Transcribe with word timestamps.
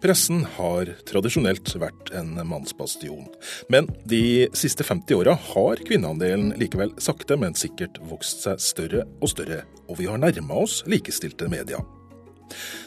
Pressen 0.00 0.46
har 0.56 0.88
tradisjonelt 1.04 1.74
vært 1.76 2.08
en 2.16 2.32
mannsbastion, 2.48 3.26
men 3.68 3.88
de 4.08 4.48
siste 4.56 4.84
50 4.86 5.18
åra 5.18 5.34
har 5.50 5.82
kvinneandelen 5.84 6.54
likevel 6.60 6.94
sakte, 6.96 7.36
men 7.36 7.52
sikkert 7.58 8.00
vokst 8.08 8.46
seg 8.46 8.62
større 8.64 9.04
og 9.20 9.28
større, 9.34 9.66
og 9.92 10.00
vi 10.00 10.08
har 10.08 10.22
nærma 10.22 10.62
oss 10.62 10.80
likestilte 10.88 11.50
medier. 11.52 11.84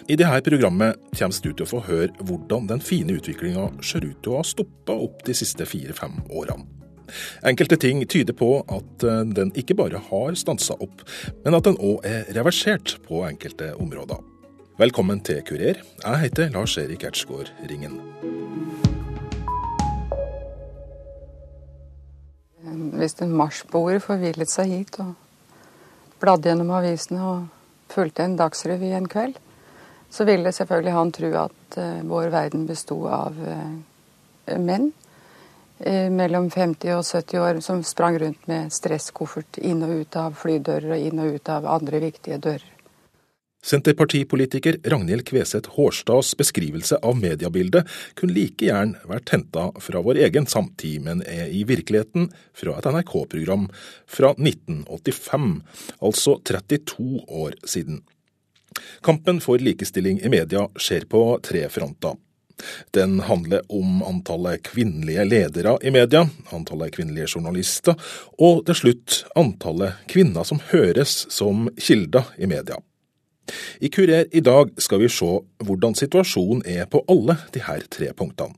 I 0.10 0.18
dette 0.20 0.42
programmet 0.50 0.98
kommer 1.14 1.46
du 1.46 1.52
til 1.54 1.68
å 1.68 1.70
få 1.70 1.84
høre 1.86 2.26
hvordan 2.26 2.66
den 2.74 2.82
fine 2.84 3.14
utviklinga 3.20 3.70
ser 3.86 4.10
ut 4.10 4.18
til 4.26 4.34
å 4.34 4.42
ha 4.42 4.50
stoppa 4.50 4.98
opp 5.06 5.22
de 5.30 5.38
siste 5.38 5.70
fire-fem 5.70 6.18
årene. 6.34 6.66
Enkelte 7.46 7.78
ting 7.78 8.02
tyder 8.10 8.34
på 8.34 8.56
at 8.64 9.06
eh, 9.06 9.24
den 9.38 9.54
ikke 9.60 9.78
bare 9.78 10.02
har 10.10 10.38
stansa 10.40 10.74
opp, 10.82 11.06
men 11.46 11.54
at 11.54 11.68
den 11.70 11.78
òg 11.78 12.02
er 12.10 12.26
reversert 12.34 12.98
på 13.06 13.22
enkelte 13.28 13.76
områder. 13.78 14.33
Velkommen 14.74 15.20
til 15.22 15.38
Kurer. 15.46 15.84
Jeg 16.02 16.18
heter 16.18 16.48
Lars-Erik 16.50 17.04
Ertsgaard 17.06 17.52
Ringen. 17.70 18.00
Hvis 22.98 23.14
en 23.22 23.36
marsboer 23.38 24.02
forvillet 24.02 24.50
seg 24.50 24.74
hit 24.74 24.98
og 25.04 25.14
bladde 26.24 26.50
gjennom 26.50 26.74
avisene 26.74 27.22
og 27.22 27.94
fulgte 27.94 28.26
en 28.26 28.34
dagsrevy 28.42 28.90
en 28.98 29.06
kveld, 29.14 29.38
så 30.10 30.26
ville 30.26 30.56
selvfølgelig 30.58 30.98
han 30.98 31.16
tro 31.20 31.34
at 31.44 31.78
uh, 31.78 32.02
vår 32.10 32.34
verden 32.34 32.66
besto 32.66 32.98
av 33.14 33.38
uh, 33.38 34.58
menn 34.58 34.90
uh, 35.86 36.10
mellom 36.10 36.50
50 36.50 36.98
og 36.98 37.06
70 37.06 37.46
år 37.46 37.62
som 37.62 37.86
sprang 37.86 38.18
rundt 38.26 38.50
med 38.50 38.74
stresskoffert 38.74 39.62
inn 39.62 39.86
og 39.86 40.00
ut 40.02 40.24
av 40.26 40.34
flydører 40.42 40.96
og 40.98 41.12
inn 41.12 41.22
og 41.22 41.38
ut 41.38 41.60
av 41.62 41.76
andre 41.78 42.08
viktige 42.10 42.42
dører. 42.42 42.73
Senterpartipolitiker 43.64 44.78
Ragnhild 44.84 45.24
Kveseth 45.28 45.70
Hårstads 45.78 46.34
beskrivelse 46.38 46.98
av 47.00 47.16
mediebildet 47.16 47.88
kunne 48.20 48.36
like 48.36 48.68
gjerne 48.68 49.00
vært 49.08 49.32
henta 49.32 49.70
fra 49.80 50.02
vår 50.04 50.20
egen 50.26 50.48
samtid, 50.52 51.00
men 51.06 51.24
er 51.24 51.48
i 51.48 51.64
virkeligheten 51.68 52.28
fra 52.52 52.76
et 52.76 52.90
NRK-program 52.92 53.70
fra 54.04 54.34
1985, 54.36 55.48
altså 56.04 56.36
32 56.44 57.24
år 57.24 57.56
siden. 57.64 58.04
Kampen 59.06 59.40
for 59.40 59.62
likestilling 59.64 60.20
i 60.20 60.32
media 60.34 60.68
skjer 60.76 61.08
på 61.08 61.26
tre 61.46 61.68
fronter. 61.72 62.20
Den 62.92 63.20
handler 63.26 63.64
om 63.72 64.04
antallet 64.04 64.64
kvinnelige 64.68 65.24
ledere 65.26 65.78
i 65.82 65.92
media, 65.92 66.28
antallet 66.52 66.94
kvinnelige 66.96 67.32
journalister, 67.36 67.96
og 68.38 68.66
til 68.68 68.80
slutt 68.84 69.24
antallet 69.40 70.04
kvinner 70.12 70.48
som 70.48 70.62
høres 70.72 71.24
som 71.34 71.70
kilder 71.80 72.28
i 72.38 72.50
media. 72.50 72.78
I 73.84 73.90
Kurer 73.92 74.30
i 74.32 74.42
dag 74.44 74.72
skal 74.82 75.02
vi 75.04 75.12
se 75.12 75.30
hvordan 75.64 75.96
situasjonen 76.00 76.64
er 76.66 76.86
på 76.90 77.04
alle 77.12 77.38
de 77.54 77.64
her 77.66 77.84
tre 77.92 78.12
punktene. 78.16 78.56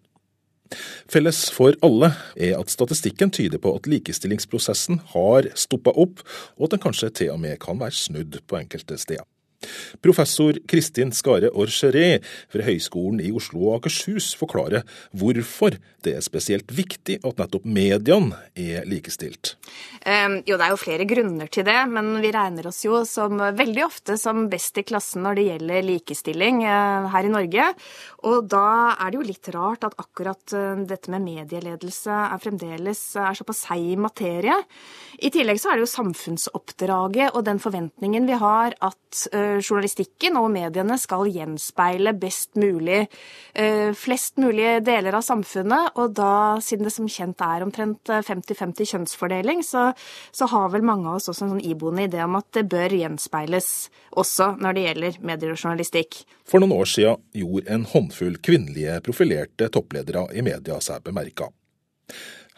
Felles 1.11 1.43
for 1.53 1.75
alle 1.85 2.09
er 2.35 2.57
at 2.57 2.71
statistikken 2.73 3.31
tyder 3.33 3.61
på 3.61 3.75
at 3.77 3.87
likestillingsprosessen 3.89 4.99
har 5.13 5.51
stoppa 5.55 5.93
opp, 5.93 6.23
og 6.57 6.67
at 6.67 6.75
den 6.75 6.83
kanskje 6.87 7.11
til 7.21 7.31
og 7.35 7.39
med 7.43 7.59
kan 7.61 7.79
være 7.79 7.95
snudd 7.95 8.39
på 8.49 8.57
enkelte 8.59 8.97
steder. 8.97 9.27
Professor 10.03 10.57
Kristin 10.69 11.13
Skare 11.15 11.51
Orcheré 11.55 12.19
fra 12.51 12.65
Høgskolen 12.65 13.21
i 13.23 13.31
Oslo 13.35 13.69
og 13.69 13.79
Akershus 13.79 14.33
forklarer 14.37 14.85
hvorfor 15.15 15.77
det 16.05 16.15
er 16.19 16.25
spesielt 16.25 16.69
viktig 16.75 17.17
at 17.25 17.39
nettopp 17.39 17.65
mediene 17.65 18.37
er 18.53 18.85
likestilt. 18.87 19.55
Jo, 20.45 20.57
det 20.57 20.61
er 20.61 20.73
jo 20.73 20.77
flere 20.77 21.07
grunner 21.09 21.49
til 21.49 21.65
det, 21.65 21.77
men 21.89 22.11
vi 22.21 22.29
regner 22.33 22.67
oss 22.69 22.83
jo 22.85 23.01
som 23.09 23.39
veldig 23.41 23.85
ofte 23.87 24.17
som 24.21 24.45
best 24.51 24.77
i 24.77 24.85
klassen 24.85 25.25
når 25.25 25.39
det 25.39 25.45
gjelder 25.47 25.87
likestilling 25.87 26.61
uh, 26.65 27.07
her 27.13 27.25
i 27.25 27.31
Norge. 27.33 27.65
Og 28.29 28.45
da 28.51 28.67
er 28.93 29.09
det 29.09 29.19
jo 29.19 29.25
litt 29.25 29.49
rart 29.55 29.87
at 29.87 29.97
akkurat 30.01 30.53
uh, 30.53 30.83
dette 30.85 31.09
med 31.13 31.25
medieledelse 31.25 32.19
er 32.25 32.43
fremdeles 32.43 33.01
er 33.17 33.37
såpass 33.37 33.65
seig 33.65 33.97
materie. 34.01 34.57
I 35.25 35.31
tillegg 35.33 35.61
så 35.61 35.71
er 35.71 35.79
det 35.79 35.87
jo 35.87 35.93
samfunnsoppdraget 35.95 37.33
og 37.33 37.45
den 37.47 37.61
forventningen 37.63 38.29
vi 38.29 38.37
har 38.37 38.77
at 38.85 39.25
journalistikken 39.61 40.37
og 40.39 40.49
mediene 40.53 40.97
skal 41.01 41.29
gjenspeile 41.31 42.13
best 42.19 42.55
mulig 42.59 43.05
eh, 43.53 43.91
flest 43.95 44.39
mulig 44.41 44.79
deler 44.85 45.17
av 45.17 45.25
samfunnet. 45.25 45.95
Og 46.01 46.13
da, 46.17 46.57
siden 46.63 46.87
det 46.87 46.93
som 46.95 47.09
kjent 47.09 47.41
er 47.45 47.65
omtrent 47.65 48.11
50-50 48.11 48.91
kjønnsfordeling, 48.93 49.63
så, 49.65 49.89
så, 50.35 50.49
har 50.51 50.71
vel 50.73 50.85
mange 50.85 51.09
av 51.09 51.19
oss 51.19 51.29
også 51.31 51.47
en 51.47 51.55
sånn 51.55 51.65
iboende 51.65 52.07
idé 52.09 52.23
om 52.25 52.37
at 52.39 52.49
det 52.55 52.67
bør 52.71 52.95
gjenspeiles 52.99 53.71
også 54.15 54.53
når 54.61 54.77
det 54.77 54.87
gjelder 54.87 55.19
medier 55.31 55.55
og 55.55 55.59
journalistikk. 55.59 56.23
For 56.47 56.63
noen 56.63 56.75
år 56.77 56.89
siden 56.89 57.21
gjorde 57.35 57.75
en 57.75 57.89
håndfull 57.91 58.39
kvinnelige 58.45 59.01
profilerte 59.05 59.69
toppledere 59.73 60.27
i 60.35 60.45
media 60.45 60.79
seg 60.83 61.03
bemerka. 61.05 61.51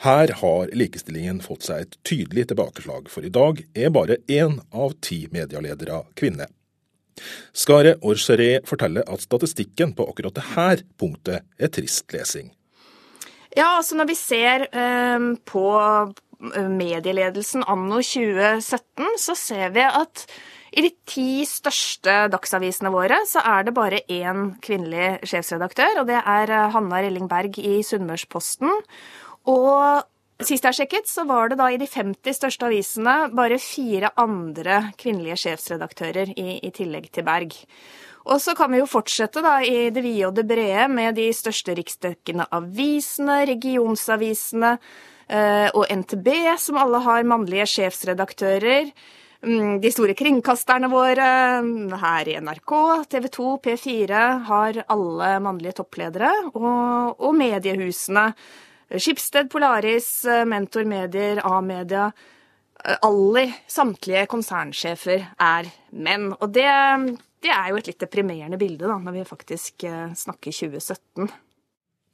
Her 0.03 0.29
har 0.41 0.69
likestillingen 0.77 1.39
fått 1.41 1.65
seg 1.65 1.81
et 1.81 1.95
tydelig 2.05 2.43
tilbakeslag, 2.51 3.07
for 3.09 3.25
i 3.25 3.33
dag 3.33 3.63
er 3.73 3.89
bare 3.89 4.19
én 4.29 4.59
av 4.69 4.93
ti 5.01 5.23
medieledere 5.33 6.03
kvinne. 6.19 6.45
Skare 7.55 7.95
Orcheré 8.05 8.59
forteller 8.67 9.07
at 9.07 9.23
statistikken 9.23 9.95
på 9.97 10.07
akkurat 10.11 10.37
dette 10.37 10.87
punktet 10.99 11.47
er 11.57 11.73
trist 11.73 12.13
lesing. 12.13 12.51
Ja, 13.57 13.77
altså 13.79 13.97
når 13.97 14.11
vi 14.11 14.17
ser 14.19 14.67
eh, 14.69 15.27
på 15.49 15.65
medieledelsen 16.37 17.65
anno 17.65 18.01
2017, 18.05 19.17
så 19.17 19.35
ser 19.37 19.73
vi 19.73 19.85
at 19.87 20.27
i 20.77 20.83
de 20.83 20.91
ti 21.09 21.45
største 21.47 22.27
dagsavisene 22.29 22.91
våre 22.93 23.17
så 23.25 23.41
er 23.41 23.65
det 23.65 23.73
bare 23.73 24.03
én 24.11 24.51
kvinnelig 24.61 25.23
sjefsredaktør, 25.25 26.03
og 26.03 26.11
det 26.11 26.19
er 26.19 26.53
eh, 26.53 26.67
Hanna 26.75 27.01
Relling 27.01 27.29
Berg 27.31 27.57
i 27.57 27.79
Sunnmørsposten. 27.85 28.69
Og 29.47 30.03
Sist 30.37 30.67
jeg 30.67 30.75
sjekket, 30.77 31.07
så 31.09 31.23
var 31.25 31.49
det 31.49 31.57
da 31.57 31.71
i 31.73 31.79
de 31.81 31.87
50 31.89 32.35
største 32.37 32.67
avisene 32.67 33.15
bare 33.33 33.57
fire 33.57 34.11
andre 34.21 34.91
kvinnelige 35.01 35.39
sjefsredaktører 35.47 36.29
i, 36.37 36.59
i 36.61 36.69
tillegg 36.75 37.07
til 37.09 37.25
Berg. 37.25 37.55
Og 38.27 38.41
så 38.43 38.53
kan 38.59 38.69
vi 38.69 38.77
jo 38.77 38.89
fortsette 38.89 39.41
da 39.41 39.55
i 39.65 39.87
det 39.89 40.03
vide 40.05 40.27
og 40.27 40.35
det 40.37 40.45
brede 40.45 40.85
med 40.93 41.17
de 41.17 41.31
største 41.33 41.73
riksdekkende 41.79 42.45
avisene, 42.53 43.39
regionsavisene 43.49 44.75
eh, 44.75 45.71
og 45.71 45.87
NTB, 46.03 46.29
som 46.61 46.77
alle 46.83 47.01
har 47.07 47.25
mannlige 47.25 47.65
sjefsredaktører. 47.73 48.91
Mm, 49.41 49.79
de 49.81 49.89
store 49.93 50.13
kringkasterne 50.17 50.91
våre 50.91 51.31
her 52.03 52.29
i 52.29 52.37
NRK, 52.43 52.75
TV 53.09 53.27
2, 53.39 53.49
P4 53.65 54.21
har 54.51 54.83
alle 54.85 55.33
mannlige 55.41 55.79
toppledere. 55.81 56.29
Og, 56.53 57.17
og 57.17 57.37
mediehusene 57.41 58.29
Skipsted, 58.95 59.49
Polaris, 59.49 60.25
eh, 60.25 60.45
Mentor 60.45 60.83
Medier, 60.83 61.41
A-media. 61.43 62.11
Eh, 62.85 62.95
alle, 63.01 63.53
samtlige 63.67 64.25
konsernsjefer 64.31 65.25
er 65.39 65.71
menn. 65.91 66.29
Og 66.37 66.53
det, 66.55 66.69
det, 67.43 67.51
er 67.51 67.71
jo 67.71 67.81
et 67.81 67.91
litt 67.91 67.99
deprimerende 67.99 68.59
bilde, 68.59 68.87
da, 68.87 68.95
når 69.01 69.17
vi 69.19 69.25
faktisk 69.27 69.83
eh, 69.89 70.13
snakker 70.15 70.55
2017. 70.55 71.27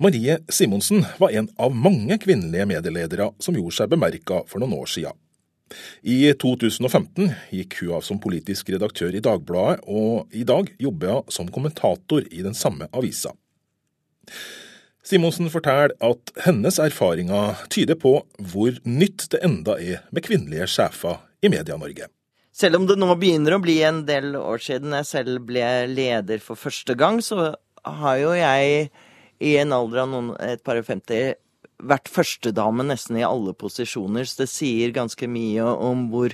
Marie 0.03 0.39
Simonsen 0.49 1.05
var 1.21 1.35
en 1.37 1.51
av 1.61 1.75
mange 1.77 2.17
kvinnelige 2.19 2.65
medieledere 2.67 3.29
som 3.39 3.55
gjorde 3.55 3.77
seg 3.77 3.93
bemerka 3.93 4.41
for 4.49 4.63
noen 4.63 4.73
år 4.81 4.89
siden. 4.89 5.19
I 6.01 6.33
2015 6.37 7.29
gikk 7.53 7.79
hun 7.81 7.93
av 7.97 8.03
som 8.05 8.19
politisk 8.21 8.73
redaktør 8.73 9.13
i 9.15 9.21
Dagbladet, 9.23 9.85
og 9.85 10.33
i 10.33 10.43
dag 10.45 10.73
jobber 10.81 11.21
hun 11.21 11.31
som 11.33 11.49
kommentator 11.53 12.25
i 12.29 12.43
den 12.45 12.57
samme 12.57 12.89
avisa. 12.93 13.33
Simonsen 15.03 15.49
forteller 15.51 15.91
at 16.03 16.31
hennes 16.45 16.79
erfaringer 16.79 17.59
tyder 17.73 17.97
på 17.99 18.21
hvor 18.39 18.77
nytt 18.87 19.27
det 19.33 19.41
enda 19.43 19.75
er 19.75 20.03
med 20.15 20.23
kvinnelige 20.23 20.69
sjefer 20.71 21.19
i 21.43 21.51
Media-Norge. 21.51 22.07
Selv 22.53 22.77
om 22.77 22.87
det 22.87 22.95
nå 23.01 23.09
begynner 23.19 23.57
å 23.57 23.63
bli 23.63 23.79
en 23.83 24.03
del 24.07 24.37
år 24.39 24.61
siden 24.63 24.93
jeg 24.95 25.09
selv 25.09 25.43
ble 25.47 25.65
leder 25.91 26.39
for 26.43 26.59
første 26.59 26.95
gang, 26.95 27.19
så 27.19 27.55
har 27.83 28.19
jo 28.21 28.35
jeg 28.37 28.91
i 29.43 29.55
en 29.59 29.73
alder 29.75 30.05
av 30.05 30.11
noen, 30.11 30.35
et 30.39 30.63
par 30.63 30.79
og 30.79 30.87
femti 30.87 31.33
vært 31.83 32.11
førstedame 32.11 32.85
nesten 32.87 33.17
i 33.19 33.25
alle 33.27 33.51
posisjoner, 33.57 34.27
så 34.29 34.43
det 34.43 34.51
sier 34.53 34.93
ganske 34.95 35.27
mye 35.27 35.65
om 35.65 36.05
hvor, 36.13 36.31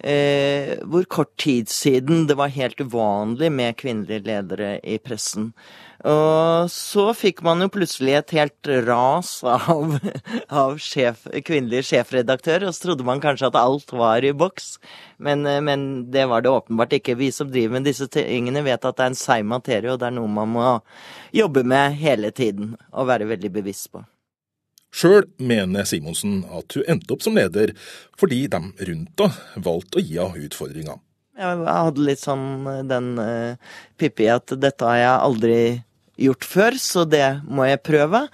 eh, 0.00 0.74
hvor 0.82 1.04
kort 1.06 1.36
tid 1.38 1.70
siden 1.70 2.26
det 2.26 2.38
var 2.40 2.50
helt 2.56 2.80
uvanlig 2.80 3.52
med 3.52 3.78
kvinnelige 3.78 4.26
ledere 4.26 4.72
i 4.82 4.98
pressen. 4.98 5.52
Og 6.06 6.70
så 6.70 7.08
fikk 7.16 7.40
man 7.42 7.64
jo 7.64 7.66
plutselig 7.74 8.12
et 8.14 8.34
helt 8.36 8.68
ras 8.86 9.32
av, 9.42 9.96
av 10.46 10.76
sjef, 10.78 11.24
kvinnelige 11.42 11.88
sjefredaktører, 11.88 12.68
og 12.68 12.76
så 12.76 12.84
trodde 12.84 13.06
man 13.06 13.22
kanskje 13.22 13.48
at 13.50 13.58
alt 13.58 13.90
var 13.90 14.22
i 14.22 14.30
boks. 14.30 14.76
Men, 15.18 15.42
eh, 15.46 15.58
men, 15.64 16.10
det 16.14 16.28
var 16.30 16.44
det 16.44 16.52
åpenbart 16.54 16.94
ikke. 17.00 17.18
Vi 17.18 17.32
som 17.34 17.50
driver 17.50 17.78
med 17.78 17.88
disse 17.90 18.06
tingene, 18.14 18.62
vet 18.62 18.84
at 18.84 19.00
det 19.00 19.08
er 19.08 19.10
en 19.10 19.18
seig 19.18 19.48
materie, 19.48 19.90
og 19.90 19.98
det 19.98 20.12
er 20.12 20.14
noe 20.20 20.30
man 20.30 20.54
må 20.54 20.68
jobbe 21.34 21.66
med 21.66 21.98
hele 21.98 22.30
tiden 22.30 22.76
og 22.92 23.10
være 23.10 23.26
veldig 23.32 23.50
bevisst 23.58 23.90
på. 23.90 24.04
Sjøl 24.94 25.26
mener 25.42 25.84
Simonsen 25.84 26.44
at 26.54 26.78
hun 26.78 26.86
endte 26.88 27.12
opp 27.12 27.26
som 27.26 27.36
leder 27.36 27.74
fordi 28.18 28.46
de 28.48 28.60
rundt 28.62 29.20
henne 29.20 29.66
valgte 29.66 30.00
å 30.00 30.04
gi 30.04 30.16
henne 30.16 30.46
utfordringer. 30.46 31.02
Jeg 31.38 31.58
hadde 31.68 32.02
litt 32.02 32.22
sånn 32.22 32.46
den 32.88 33.12
uh, 33.20 33.74
Pippi 34.00 34.26
at 34.32 34.56
dette 34.58 34.86
har 34.88 34.96
jeg 34.98 35.26
aldri 35.28 35.58
gjort 36.18 36.46
før, 36.46 36.78
så 36.82 37.04
det 37.08 37.26
må 37.48 37.68
jeg 37.68 37.84
prøve. 37.86 38.26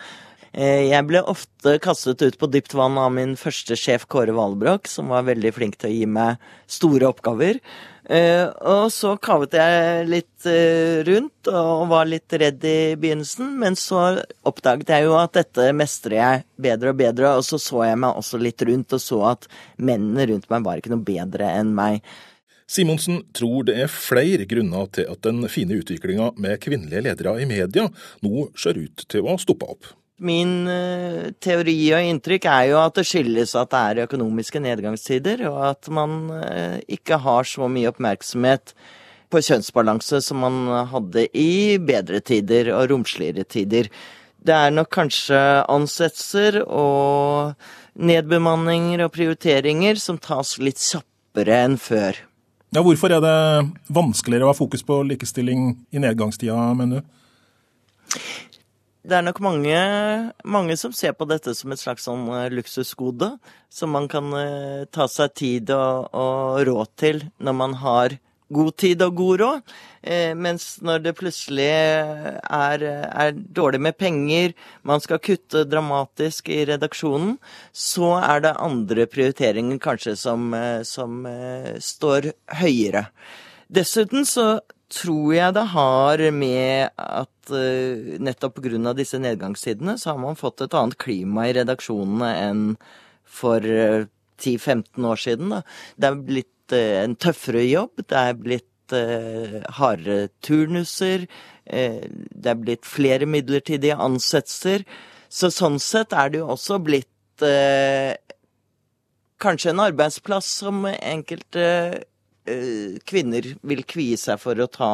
Eh, 0.54 0.86
jeg 0.92 1.06
ble 1.08 1.24
ofte 1.26 1.78
kastet 1.82 2.22
ut 2.22 2.36
på 2.38 2.46
dypt 2.46 2.76
vann 2.78 2.98
av 3.00 3.10
min 3.14 3.34
første 3.38 3.74
sjef 3.78 4.06
Kåre 4.10 4.34
Valbrok, 4.36 4.86
som 4.90 5.10
var 5.10 5.26
veldig 5.26 5.50
flink 5.56 5.80
til 5.80 5.90
å 5.90 5.96
gi 5.96 6.06
meg 6.06 6.44
store 6.70 7.08
oppgaver. 7.10 7.58
Eh, 8.04 8.44
og 8.68 8.90
så 8.92 9.14
kavet 9.16 9.56
jeg 9.56 10.04
litt 10.12 10.46
eh, 10.46 11.00
rundt 11.08 11.48
og 11.48 11.86
var 11.90 12.06
litt 12.06 12.36
redd 12.38 12.62
i 12.68 12.94
begynnelsen, 13.00 13.54
men 13.58 13.74
så 13.80 14.20
oppdaget 14.46 14.92
jeg 14.94 15.08
jo 15.08 15.16
at 15.18 15.34
dette 15.40 15.70
mestrer 15.74 16.18
jeg 16.20 16.44
bedre 16.68 16.92
og 16.92 17.00
bedre, 17.00 17.32
og 17.40 17.46
så 17.48 17.58
så 17.58 17.82
jeg 17.88 17.98
meg 18.04 18.20
også 18.20 18.38
litt 18.38 18.62
rundt 18.68 18.94
og 18.94 19.02
så 19.02 19.22
at 19.32 19.48
mennene 19.80 20.28
rundt 20.30 20.46
meg 20.52 20.68
var 20.68 20.78
ikke 20.78 20.94
noe 20.94 21.08
bedre 21.08 21.50
enn 21.56 21.74
meg. 21.74 22.04
Simonsen 22.70 23.20
tror 23.36 23.66
det 23.68 23.76
er 23.82 23.92
flere 23.92 24.46
grunner 24.48 24.88
til 24.94 25.10
at 25.12 25.20
den 25.26 25.44
fine 25.52 25.76
utviklinga 25.82 26.30
med 26.40 26.62
kvinnelige 26.64 27.04
ledere 27.04 27.36
i 27.42 27.48
media 27.48 27.90
nå 28.24 28.48
ser 28.56 28.80
ut 28.80 29.04
til 29.10 29.28
å 29.28 29.36
stoppe 29.40 29.68
opp. 29.74 29.92
Min 30.24 30.64
uh, 30.70 31.32
teori 31.42 31.76
og 31.92 32.08
inntrykk 32.08 32.46
er 32.48 32.68
jo 32.70 32.80
at 32.80 32.96
det 32.96 33.04
skyldes 33.08 33.52
at 33.58 33.72
det 33.72 33.80
er 33.82 34.02
økonomiske 34.06 34.62
nedgangstider, 34.62 35.42
og 35.50 35.58
at 35.74 35.90
man 35.92 36.20
uh, 36.30 36.76
ikke 36.86 37.18
har 37.20 37.48
så 37.50 37.68
mye 37.68 37.90
oppmerksomhet 37.90 38.72
på 39.34 39.42
kjønnsbalanse 39.42 40.22
som 40.22 40.44
man 40.44 40.60
hadde 40.92 41.26
i 41.36 41.76
bedre 41.82 42.20
tider 42.22 42.70
og 42.76 42.92
romsligere 42.92 43.44
tider. 43.44 43.90
Det 44.44 44.54
er 44.54 44.72
nok 44.72 44.92
kanskje 44.94 45.40
ansettelser 45.72 46.60
og 46.62 47.56
nedbemanninger 47.96 49.02
og 49.04 49.12
prioriteringer 49.16 49.98
som 50.00 50.20
tas 50.22 50.54
litt 50.62 50.78
kjappere 50.78 51.58
enn 51.64 51.76
før. 51.80 52.20
Ja, 52.74 52.82
hvorfor 52.82 53.12
er 53.14 53.20
det 53.22 53.34
vanskeligere 53.94 54.48
å 54.48 54.50
ha 54.50 54.56
fokus 54.58 54.82
på 54.82 54.96
likestilling 55.06 55.68
i 55.94 56.00
nedgangstida, 56.02 56.56
mener 56.74 57.04
du? 57.04 58.18
Det 59.04 59.14
er 59.14 59.22
nok 59.22 59.38
mange, 59.44 59.78
mange, 60.48 60.74
som 60.80 60.94
ser 60.96 61.12
på 61.14 61.26
dette 61.28 61.52
som 61.54 61.70
et 61.70 61.78
slags 61.78 62.06
sånn 62.08 62.24
eh, 62.34 62.48
luksusgode, 62.50 63.28
som 63.70 63.92
man 63.94 64.08
kan 64.10 64.32
uh, 64.32 64.88
ta 64.90 65.06
seg 65.12 65.34
tid 65.36 65.70
og, 65.76 66.08
og, 66.16 66.62
råd 66.66 66.92
til 66.98 67.22
når 67.38 67.58
man 67.60 67.76
har 67.82 68.16
god 68.54 68.76
tid 68.80 69.02
og 69.04 69.16
god 69.18 69.42
råd. 69.42 69.74
Uh, 70.04 70.32
mens 70.36 70.66
når 70.84 71.04
det 71.04 71.14
plutselig 71.18 71.68
er, 71.68 72.84
er, 72.84 73.32
dårlig 73.34 73.80
med 73.86 73.98
penger, 74.00 74.54
man 74.82 75.02
skal 75.04 75.22
kutte 75.24 75.64
dramatisk 75.68 76.50
i 76.52 76.62
redaksjonen, 76.68 77.38
så 77.72 78.14
er 78.20 78.44
det 78.44 78.56
andre 78.62 79.08
prioriteringer 79.10 79.80
kanskje 79.82 80.16
som, 80.20 80.52
uh, 80.54 80.84
som 80.86 81.24
står 81.82 82.32
høyere. 82.60 83.08
Dessuten 83.74 84.28
så 84.28 84.60
tror 84.94 85.34
jeg 85.34 85.54
det 85.56 85.64
har 85.72 86.22
med 86.34 86.90
at 87.00 87.52
uh, 87.52 88.16
nettopp 88.22 88.60
pga. 88.60 88.92
disse 88.94 89.18
nedgangstidene, 89.18 89.98
så 89.98 90.12
har 90.12 90.18
man 90.18 90.36
fått 90.38 90.60
et 90.60 90.74
annet 90.74 90.98
klima 90.98 91.48
i 91.48 91.54
redaksjonene 91.56 92.30
enn 92.48 92.64
for 93.24 93.64
uh, 93.64 94.06
10-15 94.38 95.06
år 95.06 95.16
siden. 95.16 95.54
Da. 95.54 95.62
Det 95.96 96.10
er 96.10 96.20
blitt 96.28 96.53
en 96.72 97.16
tøffere 97.20 97.64
jobb, 97.66 98.00
det 98.08 98.16
er 98.16 98.38
blitt 98.38 98.70
hardere 99.74 100.28
turnuser, 100.44 101.24
det 101.66 102.50
er 102.52 102.58
blitt 102.60 102.84
flere 102.86 103.26
midlertidige 103.26 103.96
ansettelser. 103.96 104.84
Så 105.32 105.50
sånn 105.50 105.80
sett 105.82 106.12
er 106.12 106.30
det 106.30 106.38
jo 106.42 106.50
også 106.54 106.78
blitt 106.84 107.44
kanskje 109.42 109.72
en 109.72 109.84
arbeidsplass 109.88 110.46
som 110.60 110.84
enkelte 110.86 111.64
Eh, 112.44 113.00
kvinner 113.08 113.46
vil 113.64 113.84
kvie 113.88 114.18
seg 114.20 114.40
for 114.40 114.58
å 114.60 114.68
ta. 114.68 114.90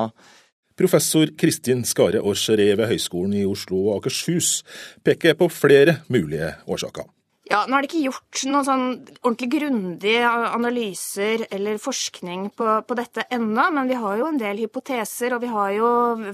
Professor 0.79 1.33
Kristin 1.39 1.83
Skare 1.85 2.23
Orcheré 2.23 2.71
ved 2.79 2.89
Høgskolen 2.93 3.35
i 3.41 3.47
Oslo 3.49 3.89
og 3.89 3.97
Akershus 3.99 4.61
peker 5.05 5.35
på 5.37 5.51
flere 5.53 5.99
mulige 6.09 6.55
årsaker. 6.71 7.11
Ja, 7.51 7.65
Nå 7.67 7.75
er 7.75 7.83
det 7.83 7.89
ikke 7.89 8.05
gjort 8.05 8.43
noen 8.47 8.67
sånn 8.67 8.83
ordentlig 9.25 9.49
grundige 9.57 10.27
analyser 10.31 11.43
eller 11.51 11.81
forskning 11.83 12.45
på, 12.55 12.67
på 12.87 12.97
dette 12.99 13.25
ennå, 13.35 13.65
men 13.75 13.91
vi 13.91 13.97
har 13.99 14.21
jo 14.21 14.29
en 14.29 14.39
del 14.39 14.61
hypoteser, 14.63 15.35
og 15.35 15.43
vi 15.43 15.51
har 15.51 15.73
jo 15.75 15.89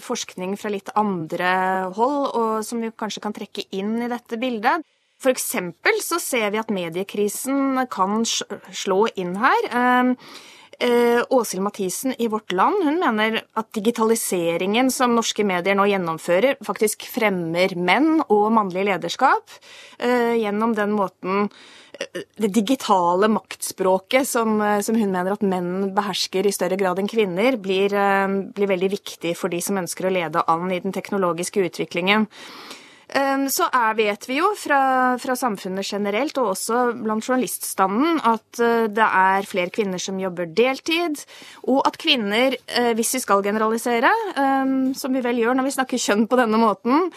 forskning 0.04 0.58
fra 0.60 0.74
litt 0.74 0.92
andre 0.92 1.54
hold 1.96 2.36
og, 2.36 2.50
som 2.68 2.84
vi 2.84 2.92
kanskje 2.92 3.24
kan 3.24 3.36
trekke 3.36 3.64
inn 3.78 3.96
i 4.04 4.10
dette 4.12 4.36
bildet. 4.42 4.84
For 5.16 5.32
eksempel 5.32 6.02
så 6.04 6.20
ser 6.20 6.50
vi 6.52 6.60
at 6.60 6.74
mediekrisen 6.74 7.80
kan 7.88 8.28
slå 8.28 9.06
inn 9.16 9.32
her. 9.40 9.70
Eh, 10.78 11.24
Åshild 11.30 11.62
Mathisen 11.62 12.14
i 12.18 12.28
Vårt 12.28 12.52
Land 12.52 12.84
hun 12.84 12.98
mener 13.00 13.38
at 13.56 13.72
digitaliseringen 13.72 14.90
som 14.92 15.14
norske 15.16 15.44
medier 15.44 15.76
nå 15.78 15.86
gjennomfører, 15.88 16.58
faktisk 16.66 17.06
fremmer 17.08 17.72
menn 17.80 18.20
og 18.26 18.50
mannlig 18.52 18.84
lederskap 18.90 19.54
eh, 19.96 20.36
gjennom 20.36 20.74
den 20.76 20.92
måten 20.92 21.48
eh, 21.96 22.20
det 22.36 22.52
digitale 22.52 23.30
maktspråket 23.32 24.28
som, 24.28 24.60
som, 24.84 25.00
hun 25.00 25.16
mener 25.16 25.32
at 25.32 25.46
menn 25.48 25.94
behersker 25.96 26.44
i 26.44 26.52
større 26.52 26.76
grad 26.76 27.00
enn 27.00 27.08
kvinner, 27.08 27.56
blir, 27.56 27.96
blir 28.52 28.72
veldig 28.76 28.92
viktig 28.98 29.32
for 29.38 29.48
de 29.48 29.62
som 29.64 29.80
ønsker 29.80 30.10
å 30.10 30.12
lede 30.12 30.44
an 30.44 30.68
i 30.68 30.82
den 30.84 30.92
teknologiske 30.92 31.64
utviklingen. 31.70 32.28
Så 33.06 33.68
er, 33.70 33.92
vet 33.94 34.24
vi 34.26 34.40
jo 34.40 34.48
fra, 34.58 34.80
fra, 35.22 35.36
samfunnet 35.38 35.86
generelt, 35.86 36.38
og 36.42 36.56
også 36.56 36.80
blant 36.98 37.22
journaliststanden, 37.22 38.18
at 38.26 38.58
eh, 38.58 38.88
det 38.90 39.06
er 39.06 39.46
flere 39.46 39.70
kvinner 39.70 40.02
som 40.02 40.18
jobber 40.18 40.50
deltid, 40.50 41.22
og 41.70 41.86
at 41.86 42.00
kvinner, 42.02 42.58
eh, 42.66 42.90
hvis 42.98 43.14
vi 43.14 43.22
skal 43.22 43.46
generalisere, 43.46 44.10
som 44.98 45.14
vi 45.14 45.22
vel 45.22 45.38
gjør 45.38 45.54
når 45.54 45.68
vi 45.68 45.76
snakker 45.78 46.02
kjønn 46.02 46.26
på 46.26 46.40
denne 46.40 46.58
måten, 46.58 47.12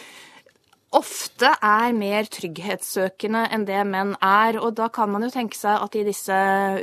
ofte 0.96 1.52
er 1.62 1.92
mer 1.94 2.26
trygghetssøkende 2.30 3.44
enn 3.54 3.66
det 3.68 3.82
menn 3.86 4.16
er. 4.16 4.58
Og 4.60 4.74
da 4.78 4.88
kan 4.92 5.10
man 5.12 5.24
jo 5.26 5.30
tenke 5.32 5.58
seg 5.58 5.78
at 5.84 5.96
i 5.98 6.04
disse 6.06 6.40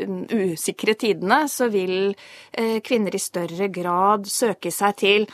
um, 0.07 0.23
usikre 0.31 0.95
tidene 0.99 1.43
så 1.51 1.67
vil 1.73 2.13
eh, 2.51 2.79
kvinner 2.85 3.15
i 3.15 3.21
større 3.21 3.69
grad 3.73 4.27
søke 4.31 4.71
seg 4.73 4.97
til 5.03 5.29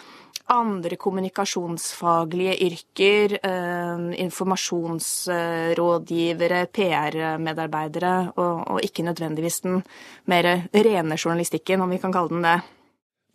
andre 0.51 0.95
kommunikasjonsfaglige 1.00 2.57
yrker, 2.66 3.38
eh, 3.44 4.00
informasjonsrådgivere, 4.24 6.66
PR-medarbeidere, 6.68 8.31
og, 8.36 8.68
og, 8.68 8.81
ikke 8.84 9.04
nødvendigvis 9.07 9.62
den 9.63 9.84
mer 10.25 10.68
rene 10.74 11.18
journalistikken, 11.18 11.81
om 11.81 11.90
vi 11.90 11.98
kan 11.98 12.13
kalle 12.13 12.30
den 12.30 12.42
det. 12.44 12.62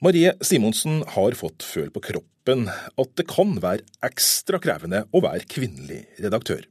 Marie 0.01 0.33
Simonsen 0.43 1.05
har 1.17 1.33
fått 1.35 1.63
føl 1.67 1.91
på 1.91 2.01
kroppen 2.01 2.69
at 2.69 3.17
det 3.19 3.27
kan 3.29 3.63
være 3.63 3.83
ekstra 4.07 4.59
krevende 4.63 5.05
å 5.11 5.21
være 5.25 5.45
kvinnelig 5.51 6.05
redaktør. 6.23 6.63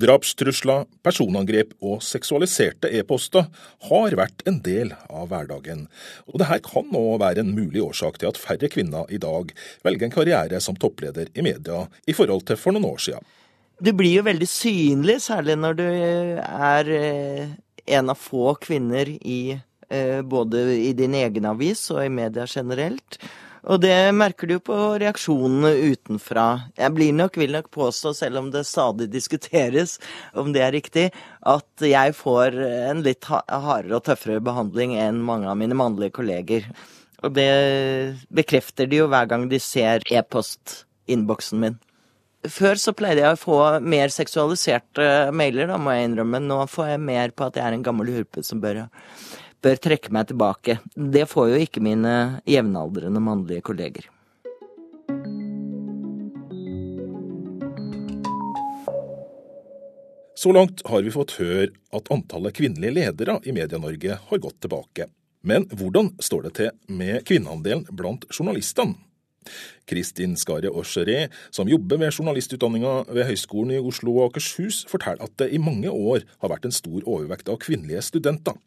Drapstrusler, 0.00 0.86
personangrep 1.04 1.74
og 1.80 2.02
seksualiserte 2.04 2.90
e-poster 2.98 3.48
har 3.88 4.16
vært 4.18 4.44
en 4.48 4.60
del 4.64 4.94
av 5.08 5.28
hverdagen, 5.32 5.86
og 6.28 6.40
dette 6.42 6.60
kan 6.66 6.88
nå 6.92 7.04
være 7.20 7.44
en 7.44 7.54
mulig 7.54 7.82
årsak 7.84 8.20
til 8.20 8.32
at 8.32 8.40
færre 8.40 8.70
kvinner 8.72 9.08
i 9.12 9.20
dag 9.22 9.52
velger 9.86 10.08
en 10.08 10.14
karriere 10.14 10.60
som 10.64 10.78
toppleder 10.78 11.32
i 11.34 11.44
media 11.44 11.84
i 12.06 12.16
forhold 12.16 12.46
til 12.48 12.60
for 12.60 12.76
noen 12.76 12.88
år 12.92 13.02
siden. 13.08 13.32
Du 13.78 13.92
blir 13.94 14.16
jo 14.16 14.26
veldig 14.26 14.46
synlig, 14.50 15.20
særlig 15.22 15.54
når 15.60 15.76
du 15.78 15.86
er 15.86 16.88
eh, 16.90 17.50
en 17.94 18.10
av 18.10 18.18
få 18.18 18.56
kvinner 18.58 19.06
i 19.06 19.54
eh, 19.54 20.20
både 20.26 20.64
i 20.74 20.90
din 20.98 21.14
egen 21.14 21.46
avis 21.46 21.84
og 21.94 22.02
i 22.02 22.10
media 22.10 22.46
generelt. 22.50 23.20
Og 23.66 23.80
det 23.82 23.94
merker 24.14 24.46
du 24.46 24.54
jo 24.56 24.64
på 24.68 24.76
reaksjonene 25.02 25.72
utenfra. 25.90 26.46
Jeg 26.78 26.94
blir 26.94 27.16
nok, 27.16 27.38
vil 27.40 27.56
nok 27.56 27.70
påstå, 27.74 28.12
selv 28.14 28.42
om 28.42 28.52
det 28.54 28.66
stadig 28.68 29.08
diskuteres 29.10 29.96
om 30.38 30.52
det 30.54 30.62
er 30.66 30.76
riktig, 30.76 31.08
at 31.42 31.84
jeg 31.84 32.14
får 32.18 32.60
en 32.92 33.02
litt 33.06 33.26
hardere 33.28 33.98
og 33.98 34.06
tøffere 34.06 34.44
behandling 34.44 34.94
enn 35.00 35.20
mange 35.24 35.50
av 35.50 35.58
mine 35.58 35.76
mannlige 35.78 36.14
kolleger. 36.20 36.70
Og 37.26 37.34
det 37.34 37.50
bekrefter 38.30 38.86
de 38.86 39.02
jo 39.02 39.10
hver 39.10 39.26
gang 39.30 39.48
de 39.50 39.58
ser 39.62 40.06
e-postinnboksen 40.06 41.62
min. 41.64 41.78
Før 42.46 42.78
så 42.78 42.94
pleide 42.94 43.24
jeg 43.24 43.34
å 43.34 43.40
få 43.40 43.58
mer 43.82 44.12
seksualiserte 44.14 45.32
mailer, 45.34 45.66
da 45.66 45.78
må 45.82 45.96
jeg 45.96 46.06
innrømme. 46.06 46.38
Nå 46.46 46.60
får 46.70 46.92
jeg 46.92 47.02
mer 47.02 47.34
på 47.34 47.48
at 47.48 47.58
jeg 47.58 47.66
er 47.66 47.74
en 47.74 47.82
gammel 47.82 48.12
hurpe 48.14 48.44
som 48.46 48.62
bør 48.62 48.84
bør 49.64 49.80
trekke 49.82 50.12
meg 50.14 50.30
tilbake. 50.30 50.78
Det 50.94 51.26
får 51.30 51.50
jo 51.52 51.64
ikke 51.64 51.82
mine 51.84 52.14
jevnaldrende 52.48 53.22
mannlige 53.22 53.64
kolleger. 53.66 54.08
Så 60.38 60.52
langt 60.54 60.84
har 60.86 61.02
vi 61.02 61.10
fått 61.10 61.34
høre 61.40 61.72
at 61.90 62.10
antallet 62.14 62.54
kvinnelige 62.54 62.94
ledere 62.94 63.40
i 63.42 63.54
Media-Norge 63.56 64.20
har 64.28 64.42
gått 64.44 64.60
tilbake. 64.62 65.08
Men 65.42 65.66
hvordan 65.72 66.12
står 66.22 66.46
det 66.46 66.52
til 66.60 66.94
med 66.94 67.24
kvinneandelen 67.26 67.82
blant 67.90 68.26
journalistene? 68.30 68.94
Kristin 69.88 70.36
Skare 70.36 70.70
Orcheré, 70.70 71.28
som 71.50 71.70
jobber 71.70 71.98
ved 72.02 72.12
journalistutdanninga 72.12 73.08
ved 73.08 73.26
Høgskolen 73.30 73.74
i 73.74 73.80
Oslo 73.80 74.14
og 74.18 74.28
Akershus, 74.28 74.82
forteller 74.90 75.24
at 75.24 75.34
det 75.40 75.50
i 75.54 75.62
mange 75.62 75.90
år 75.90 76.26
har 76.42 76.52
vært 76.52 76.68
en 76.68 76.74
stor 76.74 77.00
overvekt 77.02 77.48
av 77.48 77.58
kvinnelige 77.64 78.04
studenter. 78.10 78.58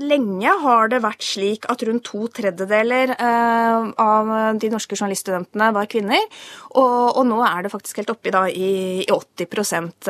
Lenge 0.00 0.52
har 0.62 0.88
det 0.92 1.00
vært 1.04 1.24
slik 1.26 1.66
at 1.70 1.82
rundt 1.86 2.04
to 2.06 2.26
tredjedeler 2.32 3.12
eh, 3.14 3.88
av 4.00 4.30
de 4.60 4.70
norske 4.72 4.96
journaliststudentene 4.96 5.68
var 5.76 5.88
kvinner. 5.90 6.22
Og, 6.70 7.18
og, 7.18 7.22
nå 7.28 7.40
er 7.46 7.64
det 7.64 7.72
faktisk 7.72 8.00
helt 8.00 8.12
oppi 8.14 8.32
da, 8.34 8.44
i, 8.48 9.02
i 9.04 9.08
80 9.12 9.48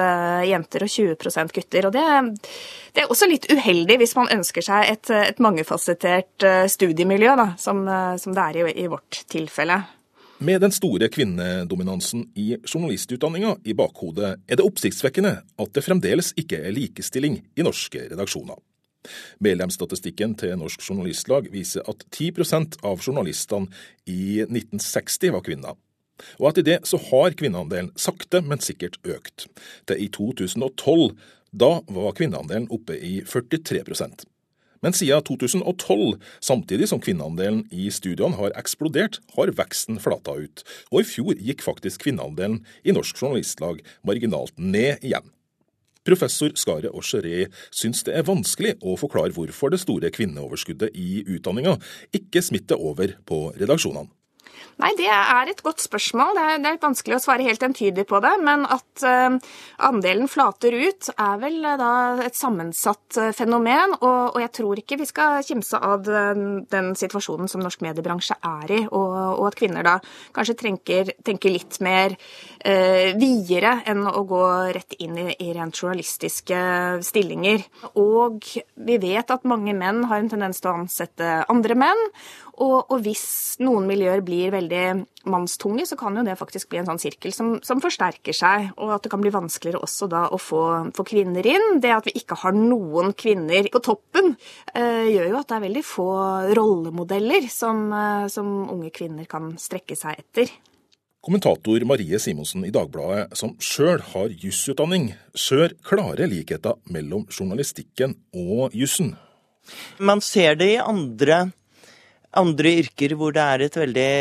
eh, 0.02 0.44
jenter 0.50 0.86
og 0.86 0.92
20 0.94 1.54
gutter. 1.56 1.88
Og 1.88 1.96
det, 1.96 2.06
det, 2.94 3.04
er 3.04 3.10
også 3.10 3.30
litt 3.30 3.48
uheldig 3.50 3.98
hvis 4.02 4.14
man 4.18 4.30
ønsker 4.38 4.66
seg 4.66 4.92
et, 4.92 5.12
et 5.32 5.42
mangefasettert 5.42 6.46
eh, 6.46 6.64
studiemiljø, 6.70 7.34
da, 7.38 7.48
som, 7.58 7.82
som, 8.20 8.36
det 8.36 8.48
er 8.48 8.62
i, 8.62 8.66
i 8.84 8.90
vårt 8.92 9.24
tilfelle. 9.32 9.82
Med 10.42 10.60
den 10.64 10.74
store 10.74 11.06
kvinnedominansen 11.12 12.24
i 12.34 12.56
journalistutdanninga 12.66 13.56
i 13.62 13.76
bakhodet 13.78 14.34
er 14.42 14.58
det 14.58 14.66
oppsiktsvekkende 14.66 15.36
at 15.42 15.72
det 15.76 15.84
fremdeles 15.86 16.32
ikke 16.40 16.58
er 16.66 16.74
likestilling 16.74 17.38
i 17.54 17.66
norske 17.66 18.08
redaksjoner. 18.10 18.58
Medlemsstatistikken 19.42 20.36
til 20.40 20.56
Norsk 20.60 20.82
Journalistlag 20.88 21.48
viser 21.52 21.86
at 21.90 22.04
10% 22.14 22.80
av 22.86 23.02
journalistene 23.02 23.70
i 24.06 24.42
1960 24.46 25.34
var 25.36 25.46
kvinner. 25.46 25.78
Og 26.38 26.52
etter 26.52 26.66
det 26.66 26.80
så 26.86 27.00
har 27.10 27.34
kvinneandelen 27.38 27.90
sakte, 27.98 28.42
men 28.46 28.62
sikkert 28.62 29.00
økt. 29.02 29.48
Til 29.90 30.04
i 30.04 30.10
2012, 30.12 31.16
da 31.52 31.72
var 31.90 32.14
kvinneandelen 32.16 32.70
oppe 32.72 32.96
i 32.96 33.18
43% 33.26 34.28
men 34.82 34.94
siden 34.96 35.22
2012, 35.22 36.18
samtidig 36.42 36.88
som 36.90 37.00
kvinneandelen 37.02 37.62
i 37.70 37.88
studiene 37.94 38.36
har 38.38 38.54
eksplodert, 38.58 39.20
har 39.36 39.54
veksten 39.58 40.00
flata 40.02 40.34
ut, 40.34 40.64
og 40.90 41.02
i 41.02 41.06
fjor 41.06 41.38
gikk 41.38 41.62
faktisk 41.62 42.02
kvinneandelen 42.02 42.60
i 42.82 42.94
Norsk 42.94 43.22
Journalistlag 43.22 43.82
marginalt 44.06 44.58
ned 44.58 44.98
igjen. 45.06 45.30
Professor 46.06 46.54
Skare 46.58 46.90
Aucheré 46.90 47.46
syns 47.70 48.02
det 48.06 48.16
er 48.18 48.26
vanskelig 48.26 48.76
å 48.82 48.96
forklare 49.00 49.34
hvorfor 49.36 49.72
det 49.72 49.82
store 49.82 50.10
kvinneoverskuddet 50.14 50.96
i 50.98 51.22
utdanninga 51.36 51.76
ikke 52.16 52.42
smitter 52.42 52.80
over 52.80 53.14
på 53.28 53.44
redaksjonene. 53.58 54.10
Nei, 54.82 54.90
det 54.98 55.06
er 55.06 55.50
et 55.50 55.60
godt 55.62 55.82
spørsmål. 55.84 56.34
Det 56.34 56.42
er, 56.42 56.60
det 56.62 56.68
er 56.68 56.76
litt 56.76 56.86
vanskelig 56.86 57.18
å 57.18 57.22
svare 57.22 57.44
helt 57.46 57.62
entydig 57.62 58.04
på 58.08 58.18
det. 58.24 58.32
Men 58.42 58.64
at 58.66 59.04
uh, 59.06 59.36
andelen 59.86 60.30
flater 60.30 60.74
ut, 60.74 61.10
er 61.12 61.38
vel 61.42 61.58
uh, 61.62 61.76
da 61.78 61.92
et 62.24 62.38
sammensatt 62.38 63.18
uh, 63.20 63.28
fenomen. 63.36 63.94
Og, 64.00 64.32
og, 64.32 64.40
jeg 64.42 64.52
tror 64.58 64.82
ikke 64.82 64.98
vi 65.02 65.08
skal 65.08 65.44
kimse 65.46 65.78
av 65.78 66.02
den, 66.08 66.64
den 66.72 66.92
situasjonen 66.98 67.50
som 67.52 67.62
norsk 67.62 67.84
mediebransje 67.84 68.38
er 68.48 68.74
i, 68.74 68.80
og, 68.88 69.12
og 69.36 69.46
at 69.50 69.58
kvinner 69.60 69.86
da 69.86 69.96
kanskje 70.34 70.58
tenker, 70.64 71.14
tenker 71.24 71.52
litt 71.52 71.78
mer 71.84 72.16
videre 73.18 73.72
enn 73.90 74.04
å 74.06 74.20
gå 74.28 74.42
rett 74.74 74.94
inn 75.02 75.16
i, 75.18 75.24
i 75.42 75.48
rent 75.54 75.74
journalistiske 75.80 76.58
stillinger. 77.02 77.64
Og 77.98 78.46
vi 78.86 78.98
vet 79.02 79.32
at 79.34 79.46
mange 79.48 79.74
menn 79.74 80.04
har 80.10 80.22
en 80.22 80.30
tendens 80.30 80.62
til 80.62 80.70
å 80.70 80.76
ansette 80.84 81.32
andre 81.50 81.76
menn. 81.78 82.04
Og, 82.62 82.76
og, 82.92 82.98
hvis 83.02 83.24
noen 83.62 83.88
miljøer 83.88 84.22
blir 84.24 84.52
veldig 84.54 84.84
mannstunge, 85.32 85.86
så 85.88 85.96
kan 85.98 86.14
jo 86.18 86.24
det 86.26 86.38
faktisk 86.38 86.70
bli 86.70 86.80
en 86.82 86.88
sånn 86.88 87.00
sirkel 87.02 87.34
som, 87.34 87.56
som 87.64 87.80
forsterker 87.82 88.36
seg, 88.36 88.68
og 88.76 88.94
at 88.96 89.04
det 89.04 89.10
kan 89.12 89.22
bli 89.22 89.32
vanskeligere 89.34 89.82
også 89.82 90.08
da 90.12 90.24
å 90.30 90.38
få, 90.38 90.62
få 90.94 91.06
kvinner 91.08 91.46
inn. 91.48 91.80
Det 91.82 91.94
at 91.94 92.06
vi 92.06 92.14
ikke 92.20 92.38
har 92.44 92.54
noen 92.56 93.14
kvinner 93.18 93.66
på 93.72 93.82
toppen, 93.82 94.36
eh, 94.74 95.08
gjør 95.10 95.32
jo 95.32 95.40
at 95.40 95.48
det 95.50 95.56
er 95.58 95.64
veldig 95.66 95.86
få 95.86 96.10
rollemodeller 96.58 97.48
som, 97.50 97.88
eh, 97.98 98.28
som 98.32 98.52
unge 98.70 98.92
kvinner 98.94 99.26
kan 99.30 99.54
strekke 99.58 99.98
seg 99.98 100.22
etter. 100.22 100.52
Kommentator 101.22 101.84
Marie 101.86 102.18
Simonsen 102.18 102.64
i 102.66 102.72
Dagbladet, 102.74 103.36
som 103.38 103.54
sjøl 103.62 104.02
har 104.10 104.32
jusutdanning, 104.42 105.12
ser 105.38 105.76
klare 105.86 106.26
likheter 106.26 106.78
mellom 106.90 107.28
journalistikken 107.30 108.16
og 108.34 108.74
jussen. 108.74 109.14
Man 110.02 110.18
ser 110.18 110.56
det 110.58 110.72
i 110.72 110.80
andre 110.82 111.52
andre 112.38 112.70
yrker 112.80 113.12
hvor 113.18 113.34
det 113.36 113.42
er 113.44 113.64
et 113.66 113.76
veldig 113.76 114.12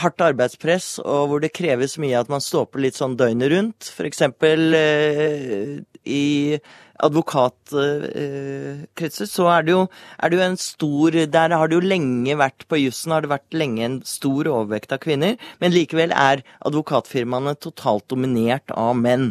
hardt 0.00 0.22
arbeidspress, 0.22 1.00
og 1.02 1.28
hvor 1.30 1.40
det 1.42 1.56
kreves 1.56 1.98
mye 2.02 2.20
at 2.20 2.30
man 2.30 2.42
står 2.44 2.64
på 2.70 2.82
litt 2.84 2.96
sånn 2.98 3.16
døgnet 3.18 3.50
rundt. 3.52 3.80
F.eks. 3.90 4.22
Eh, 4.22 5.80
i 6.10 6.58
advokatkretser 7.00 9.26
så 9.28 9.44
er 9.52 9.62
det, 9.64 9.72
jo, 9.72 9.86
er 10.20 10.28
det, 10.30 10.36
jo, 10.36 10.42
en 10.44 10.56
stor 10.60 11.10
Der 11.32 11.50
har 11.56 11.66
det 11.68 11.76
jo 11.78 11.90
lenge 11.92 12.34
vært 12.36 12.66
på 12.68 12.76
jussen 12.80 13.12
har 13.14 13.20
det 13.24 13.32
vært 13.32 13.56
lenge 13.56 13.82
en 13.86 14.02
stor 14.06 14.48
overvekt 14.50 14.92
av 14.94 15.00
kvinner, 15.04 15.34
men 15.62 15.74
likevel 15.74 16.10
er 16.12 16.42
advokatfirmaene 16.68 17.54
totalt 17.60 18.04
dominert 18.12 18.70
av 18.76 18.92
menn. 19.00 19.26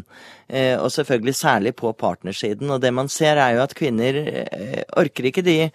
Eh, 0.50 0.76
og 0.82 0.90
selvfølgelig 0.96 1.36
særlig 1.38 1.74
på 1.78 1.94
partnersiden. 1.94 2.70
Og 2.74 2.82
det 2.82 2.92
man 2.96 3.10
ser 3.12 3.38
er 3.38 3.52
jo 3.58 3.64
at 3.66 3.78
kvinner 3.78 4.14
eh, 4.26 4.84
orker 4.98 5.24
ikke 5.30 5.46
de 5.46 5.72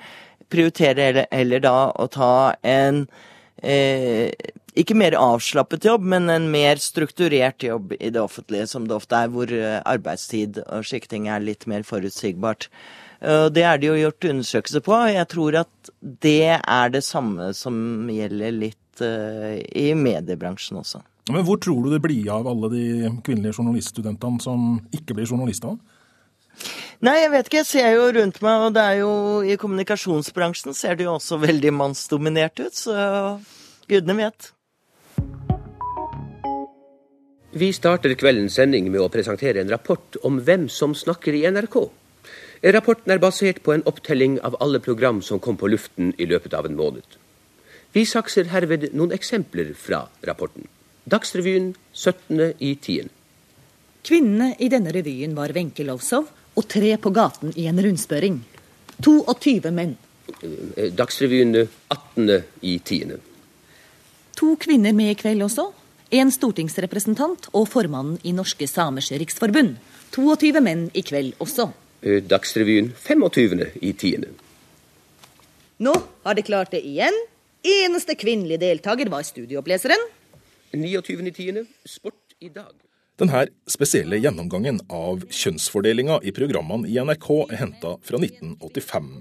prioritere 0.54 1.26
heller 1.30 1.62
da 1.64 1.78
å 1.90 2.08
ta 2.12 2.34
en 2.62 3.04
eh, 3.62 4.30
ikke 4.75 4.96
mer 4.99 5.14
avslappet 5.18 5.87
jobb, 5.87 6.06
men 6.14 6.30
en 6.32 6.50
mer 6.50 6.80
strukturert 6.82 7.62
jobb 7.62 7.94
i 8.00 8.11
det 8.14 8.23
offentlige, 8.23 8.66
som 8.70 8.88
det 8.88 8.96
ofte 8.96 9.18
er, 9.18 9.32
hvor 9.34 9.50
eh, 9.54 9.80
arbeidstid 9.82 10.62
og 10.64 10.87
skikting 10.87 11.28
er 11.30 11.44
litt 11.44 11.68
mer 11.70 11.87
forutsigbart. 11.87 12.70
Det 13.25 13.62
er 13.64 13.78
det 13.80 13.87
jo 13.87 13.94
gjort 13.96 14.26
undersøkelser 14.28 14.82
på. 14.84 14.96
Jeg 15.08 15.28
tror 15.32 15.54
at 15.62 15.90
det 16.02 16.58
er 16.58 16.90
det 16.92 17.00
samme 17.06 17.46
som 17.56 18.11
gjelder 18.12 18.52
litt 18.52 19.00
uh, 19.00 19.54
i 19.56 19.94
mediebransjen 19.96 20.82
også. 20.82 21.00
Men 21.32 21.44
Hvor 21.46 21.56
tror 21.56 21.84
du 21.84 21.94
det 21.94 22.02
blir 22.04 22.28
av 22.28 22.49
alle 22.50 22.68
de 22.68 22.84
kvinnelige 23.25 23.56
journaliststudentene 23.56 24.42
som 24.44 24.75
ikke 24.92 25.16
blir 25.16 25.30
journalister? 25.30 25.78
Nei, 27.03 27.17
jeg 27.23 27.31
vet 27.33 27.49
ikke. 27.49 27.63
Jeg 27.63 27.71
ser 27.71 27.95
jo 27.97 28.11
rundt 28.15 28.41
meg, 28.45 28.67
og 28.67 28.75
det 28.77 28.85
er 28.85 29.01
jo 29.03 29.13
i 29.43 29.57
kommunikasjonsbransjen 29.61 30.77
ser 30.77 30.99
det 30.99 31.09
jo 31.09 31.17
også 31.17 31.41
veldig 31.43 31.73
mannsdominert 31.75 32.61
ut, 32.63 32.77
så 32.77 33.39
gudene 33.91 34.19
vet. 34.21 34.51
Vi 37.55 37.69
starter 37.75 38.15
kveldens 38.19 38.57
sending 38.59 38.89
med 38.91 39.03
å 39.03 39.11
presentere 39.15 39.63
en 39.63 39.71
rapport 39.71 40.17
om 40.27 40.41
hvem 40.43 40.67
som 40.73 40.95
snakker 40.95 41.37
i 41.39 41.45
NRK. 41.47 41.77
Rapporten 42.75 43.13
er 43.13 43.21
basert 43.23 43.61
på 43.63 43.75
en 43.75 43.85
opptelling 43.87 44.39
av 44.43 44.57
alle 44.65 44.81
program 44.83 45.21
som 45.23 45.39
kom 45.43 45.59
på 45.61 45.69
luften 45.71 46.15
i 46.19 46.27
løpet 46.27 46.55
av 46.57 46.67
en 46.67 46.79
måned. 46.79 47.05
Vi 47.95 48.03
sakser 48.11 48.49
herved 48.51 48.89
noen 48.97 49.13
eksempler 49.15 49.71
fra 49.79 50.07
rapporten. 50.27 50.67
Dagsrevyen 51.07 51.75
17.10. 51.95 53.13
Kvinnene 54.05 54.55
i 54.59 54.71
denne 54.73 54.91
revyen 54.97 55.37
var 55.37 55.55
Wenche 55.55 55.87
Lowzow, 55.87 56.27
og 56.54 56.66
tre 56.70 56.94
på 57.00 57.12
gaten 57.14 57.54
i 57.58 57.66
en 57.70 57.80
rundspørring. 57.82 58.40
22 59.02 59.73
menn. 59.75 59.96
Dagsrevyen 60.96 61.54
18. 61.58 62.42
i 62.62 62.78
10. 62.78 63.16
To 64.38 64.54
kvinner 64.61 64.94
med 64.96 65.12
i 65.12 65.18
kveld 65.18 65.44
også. 65.46 65.68
En 66.14 66.30
stortingsrepresentant 66.30 67.49
og 67.52 67.66
formannen 67.70 68.18
i 68.23 68.32
Norske 68.37 68.68
Samers 68.70 69.11
Riksforbund. 69.12 69.76
22 70.14 70.62
menn 70.62 70.88
i 70.94 71.02
kveld 71.02 71.34
også. 71.42 71.70
Dagsrevyen 72.04 72.92
25. 73.00 73.64
i 73.80 73.92
10. 73.92 74.28
Nå 75.84 75.94
har 76.23 76.37
de 76.37 76.46
klart 76.46 76.75
det 76.75 76.84
igjen. 76.87 77.16
Eneste 77.64 78.14
kvinnelige 78.20 78.61
deltaker 78.61 79.08
var 79.11 79.25
studieoppleseren. 79.26 80.00
29. 80.75 81.20
i 81.26 81.32
10. 81.32 81.64
Sport 81.88 82.37
i 82.40 82.50
dag. 82.52 82.84
Denne 83.14 83.44
spesielle 83.71 84.18
gjennomgangen 84.18 84.80
av 84.90 85.21
kjønnsfordelinga 85.30 86.16
i 86.26 86.33
programmene 86.35 86.88
i 86.90 86.97
NRK 86.99 87.28
er 87.44 87.61
henta 87.61 87.92
fra 88.02 88.18
1985. 88.18 89.12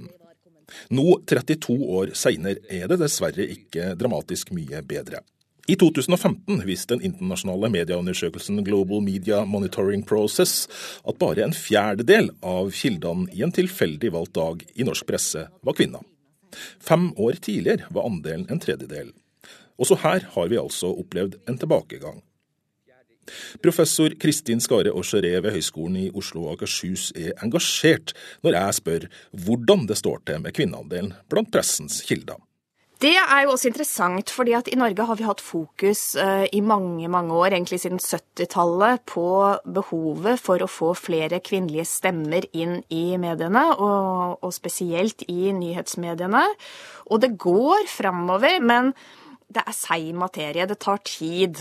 Nå, 0.97 1.05
32 1.29 1.75
år 1.99 2.15
seinere, 2.17 2.63
er 2.73 2.87
det 2.89 2.97
dessverre 3.03 3.45
ikke 3.53 3.91
dramatisk 3.99 4.49
mye 4.57 4.81
bedre. 4.89 5.21
I 5.69 5.77
2015 5.79 6.65
viste 6.65 6.95
den 6.95 7.05
internasjonale 7.11 7.69
medieundersøkelsen 7.71 8.63
Global 8.65 9.05
Media 9.05 9.43
Monitoring 9.45 10.01
Process 10.03 10.65
at 11.05 11.21
bare 11.21 11.45
en 11.45 11.53
fjerdedel 11.53 12.33
av 12.41 12.73
kildene 12.73 13.29
i 13.31 13.45
en 13.45 13.53
tilfeldig 13.53 14.11
valgt 14.17 14.33
dag 14.41 14.65
i 14.73 14.89
norsk 14.89 15.05
presse 15.07 15.45
var 15.61 15.77
kvinner. 15.77 16.01
Fem 16.81 17.11
år 17.13 17.37
tidligere 17.37 17.93
var 17.93 18.09
andelen 18.09 18.49
en 18.49 18.59
tredjedel. 18.59 19.13
Også 19.77 20.01
her 20.01 20.25
har 20.33 20.49
vi 20.49 20.59
altså 20.59 20.91
opplevd 20.97 21.39
en 21.45 21.61
tilbakegang. 21.61 22.23
Professor 23.63 24.15
Kristin 24.19 24.63
Skare 24.63 24.93
Aucheré 24.93 25.35
ved 25.39 25.55
Høgskolen 25.55 25.99
i 26.05 26.07
Oslo 26.13 26.47
og 26.47 26.57
Akershus 26.57 27.11
er 27.15 27.35
engasjert 27.43 28.15
når 28.45 28.59
jeg 28.59 28.79
spør 28.79 29.11
hvordan 29.45 29.85
det 29.89 29.99
står 29.99 30.25
til 30.27 30.41
med 30.43 30.55
kvinneandelen 30.55 31.13
blant 31.31 31.51
pressens 31.53 32.01
kilder. 32.07 32.41
Det 33.03 33.17
er 33.19 33.41
jo 33.43 33.51
også 33.51 33.67
interessant, 33.67 34.31
fordi 34.31 34.53
at 34.55 34.69
i 34.71 34.77
Norge 34.79 35.03
har 35.03 35.17
vi 35.19 35.25
hatt 35.27 35.41
fokus 35.43 36.13
uh, 36.15 36.45
i 36.55 36.61
mange 36.63 37.09
mange 37.11 37.35
år, 37.35 37.51
egentlig 37.51 37.81
siden 37.83 37.99
70-tallet, 37.99 39.03
på 39.09 39.25
behovet 39.75 40.39
for 40.39 40.63
å 40.63 40.69
få 40.71 40.93
flere 40.95 41.41
kvinnelige 41.43 41.83
stemmer 41.89 42.47
inn 42.55 42.77
i 42.93 43.17
mediene, 43.19 43.65
og, 43.75 44.37
og 44.39 44.55
spesielt 44.55 45.25
i 45.27 45.51
nyhetsmediene. 45.57 46.45
Og 47.11 47.25
det 47.25 47.33
går 47.43 47.89
framover, 47.91 48.63
men 48.63 48.93
det 49.51 49.65
er 49.67 49.75
seig 49.75 50.13
materie. 50.15 50.69
Det 50.69 50.79
tar 50.79 51.03
tid. 51.03 51.59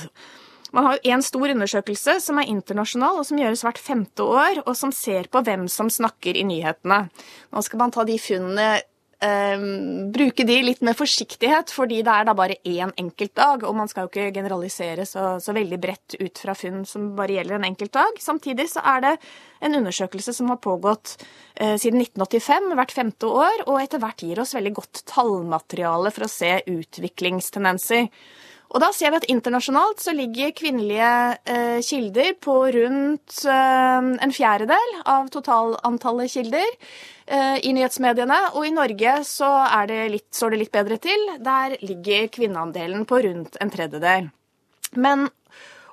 Man 0.72 0.86
har 0.86 0.96
jo 0.96 1.12
en 1.12 1.24
stor 1.24 1.52
undersøkelse 1.52 2.18
som 2.24 2.40
er 2.40 2.48
internasjonal, 2.52 3.20
og 3.20 3.28
som 3.28 3.40
gjøres 3.40 3.64
hvert 3.66 3.80
femte 3.80 4.24
år, 4.24 4.62
og 4.64 4.72
som 4.78 4.94
ser 4.96 5.28
på 5.32 5.44
hvem 5.44 5.68
som 5.72 5.90
snakker 5.92 6.38
i 6.38 6.46
nyhetene. 6.48 7.04
Nå 7.52 7.64
skal 7.66 7.82
man 7.84 7.94
ta 7.94 8.06
de 8.08 8.16
funnene 8.22 8.70
Um, 9.22 10.08
bruke 10.10 10.42
de 10.42 10.56
litt 10.66 10.80
med 10.82 10.96
forsiktighet, 10.98 11.70
fordi 11.70 12.00
det 12.02 12.10
er 12.10 12.24
da 12.26 12.32
bare 12.34 12.56
én 12.66 12.90
enkelt 12.98 13.36
dag, 13.38 13.62
og 13.68 13.76
man 13.78 13.86
skal 13.86 14.08
jo 14.08 14.10
ikke 14.10 14.32
generalisere 14.34 15.04
så, 15.06 15.36
så, 15.38 15.54
veldig 15.54 15.78
bredt 15.78 16.16
ut 16.18 16.40
fra 16.42 16.56
funn 16.58 16.80
som 16.88 17.12
bare 17.14 17.36
gjelder 17.36 17.60
en 17.60 17.68
enkelt 17.68 17.94
dag. 17.94 18.18
Samtidig 18.18 18.66
så 18.72 18.82
er 18.96 19.04
det 19.04 19.12
en 19.62 19.78
undersøkelse 19.78 20.34
som 20.34 20.50
har 20.50 20.58
pågått 20.64 21.14
uh, 21.22 21.76
siden 21.78 22.02
1985, 22.02 22.74
hvert 22.80 22.96
femte 22.96 23.30
år, 23.30 23.62
og 23.68 23.78
etter 23.84 24.02
hvert 24.02 24.26
gir 24.26 24.42
oss 24.42 24.56
veldig 24.58 24.74
godt 24.80 25.04
tallmateriale 25.12 26.10
for 26.16 26.26
å 26.26 26.32
se 26.32 26.56
utviklingstendenser. 26.74 28.10
Og 28.72 28.80
da 28.80 28.88
ser 28.96 29.12
vi 29.12 29.20
at 29.20 29.28
internasjonalt 29.28 30.00
så 30.00 30.14
ligger 30.16 30.54
kvinnelige 30.56 31.08
eh, 31.44 31.80
kilder 31.84 32.32
på 32.40 32.54
rundt 32.72 33.42
eh, 33.44 34.08
en 34.24 34.32
fjerdedel 34.32 34.94
av 35.12 35.28
totalantallet 35.34 36.32
kilder 36.32 36.70
eh, 37.26 37.58
i 37.60 37.74
nyhetsmediene. 37.76 38.38
Og 38.56 38.68
i 38.68 38.72
Norge 38.72 39.18
så 39.28 39.50
det 39.90 40.00
litt, 40.14 40.28
står 40.32 40.54
det 40.54 40.62
litt 40.64 40.72
bedre 40.72 40.98
til. 41.04 41.28
Der 41.44 41.76
ligger 41.84 42.32
kvinneandelen 42.32 43.04
på 43.08 43.20
rundt 43.26 43.60
en 43.60 43.72
tredjedel. 43.72 44.32
Men 44.96 45.28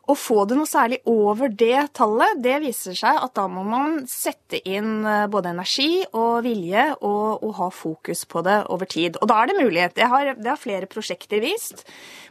å 0.10 0.16
få 0.18 0.44
det 0.50 0.58
noe 0.58 0.70
særlig 0.70 1.00
over 1.10 1.52
det 1.54 1.92
tallet, 1.98 2.40
det 2.42 2.56
viser 2.64 2.96
seg 2.98 3.20
at 3.22 3.36
da 3.38 3.46
må 3.52 3.62
man 3.68 4.00
sette 4.10 4.58
inn 4.68 5.06
eh, 5.06 5.28
både 5.32 5.52
energi 5.54 6.02
og 6.10 6.42
vilje 6.46 6.86
og, 6.98 7.44
og 7.46 7.54
ha 7.60 7.70
fokus 7.74 8.26
på 8.30 8.44
det 8.46 8.58
over 8.74 8.90
tid. 8.90 9.20
Og 9.22 9.30
da 9.30 9.42
er 9.42 9.52
det 9.52 9.60
mulighet. 9.60 9.96
Det 10.00 10.10
har, 10.10 10.34
det 10.40 10.50
har 10.50 10.62
flere 10.62 10.90
prosjekter 10.90 11.44
vist. 11.44 11.86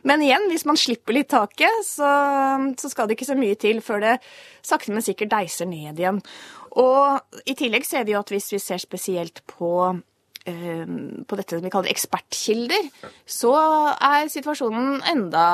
Men 0.09 0.25
igjen, 0.25 0.49
hvis 0.51 0.67
man 0.69 0.81
slipper 0.81 1.17
litt 1.17 1.31
taket, 1.31 1.85
så, 1.87 2.11
så 2.81 2.91
skal 2.91 3.09
det 3.09 3.19
ikke 3.19 3.31
så 3.31 3.39
mye 3.39 3.59
til 3.61 3.83
før 3.85 4.05
det 4.05 4.17
sakte, 4.67 4.95
men 4.95 5.05
sikkert 5.05 5.35
deiser 5.37 5.71
ned 5.71 6.01
igjen. 6.01 6.23
Og 6.79 7.43
i 7.49 7.57
tillegg 7.59 7.87
ser 7.87 8.07
vi 8.07 8.15
jo 8.17 8.23
at 8.23 8.31
hvis 8.33 8.53
vi 8.55 8.63
ser 8.63 8.83
spesielt 8.83 9.45
på 9.51 9.71
på 10.45 11.37
dette 11.37 11.57
som 11.57 11.65
vi 11.65 11.71
kaller 11.73 11.93
ekspertkilder, 11.93 12.87
så 13.29 13.55
er 13.95 14.31
situasjonen 14.33 15.03
enda 15.11 15.45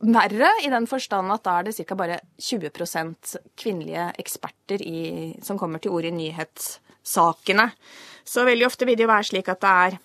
verre, 0.00 0.50
i 0.64 0.70
den 0.72 0.86
forstand 0.88 1.32
at 1.34 1.44
da 1.44 1.58
er 1.58 1.68
det 1.68 1.76
ca. 1.76 1.98
bare 1.98 2.20
20% 2.40 3.36
kvinnelige 3.58 4.06
eksperter 4.22 4.84
i, 4.84 5.02
som 5.44 5.60
kommer 5.60 5.82
til 5.82 5.92
orde 5.92 6.08
i 6.08 6.16
nyhetssakene. 6.16 7.68
Så 8.24 8.46
veldig 8.48 8.68
ofte 8.68 8.88
vil 8.88 8.96
det 8.96 9.04
jo 9.06 9.12
være 9.12 9.28
slik 9.28 9.52
at 9.52 9.60
det 9.64 9.74
er 9.84 9.98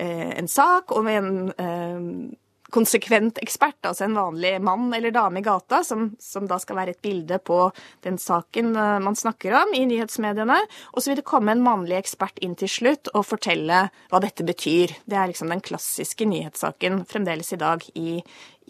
eh, 0.00 0.32
en 0.38 0.48
sak 0.48 0.92
om 0.96 1.08
en 1.08 1.30
eh, 1.52 2.36
konsekvent 2.74 3.38
ekspert, 3.42 3.78
altså 3.86 4.06
en 4.06 4.16
vanlig 4.18 4.56
mann 4.64 4.88
eller 4.96 5.14
dame 5.14 5.40
i 5.40 5.46
gata, 5.46 5.82
som, 5.86 6.08
som, 6.22 6.48
da 6.50 6.58
skal 6.62 6.80
være 6.80 6.96
et 6.96 7.02
bilde 7.04 7.38
på 7.46 7.60
den 8.06 8.18
saken 8.20 8.72
eh, 8.74 8.96
man 9.04 9.18
snakker 9.18 9.54
om 9.62 9.74
i 9.76 9.84
nyhetsmediene. 9.88 10.58
Og 10.94 11.02
så 11.02 11.12
vil 11.12 11.20
det 11.20 11.28
komme 11.28 11.54
en 11.54 11.64
mannlig 11.64 11.98
ekspert 12.00 12.40
inn 12.44 12.56
til 12.58 12.70
slutt 12.72 13.12
og 13.14 13.28
fortelle 13.28 13.86
hva 14.10 14.22
dette 14.22 14.46
betyr. 14.46 14.96
Det 15.06 15.18
er 15.18 15.30
liksom 15.30 15.54
den 15.54 15.64
klassiske 15.64 16.28
nyhetssaken 16.28 17.04
fremdeles 17.10 17.54
i 17.54 17.60
dag 17.62 17.86
i, 17.94 18.18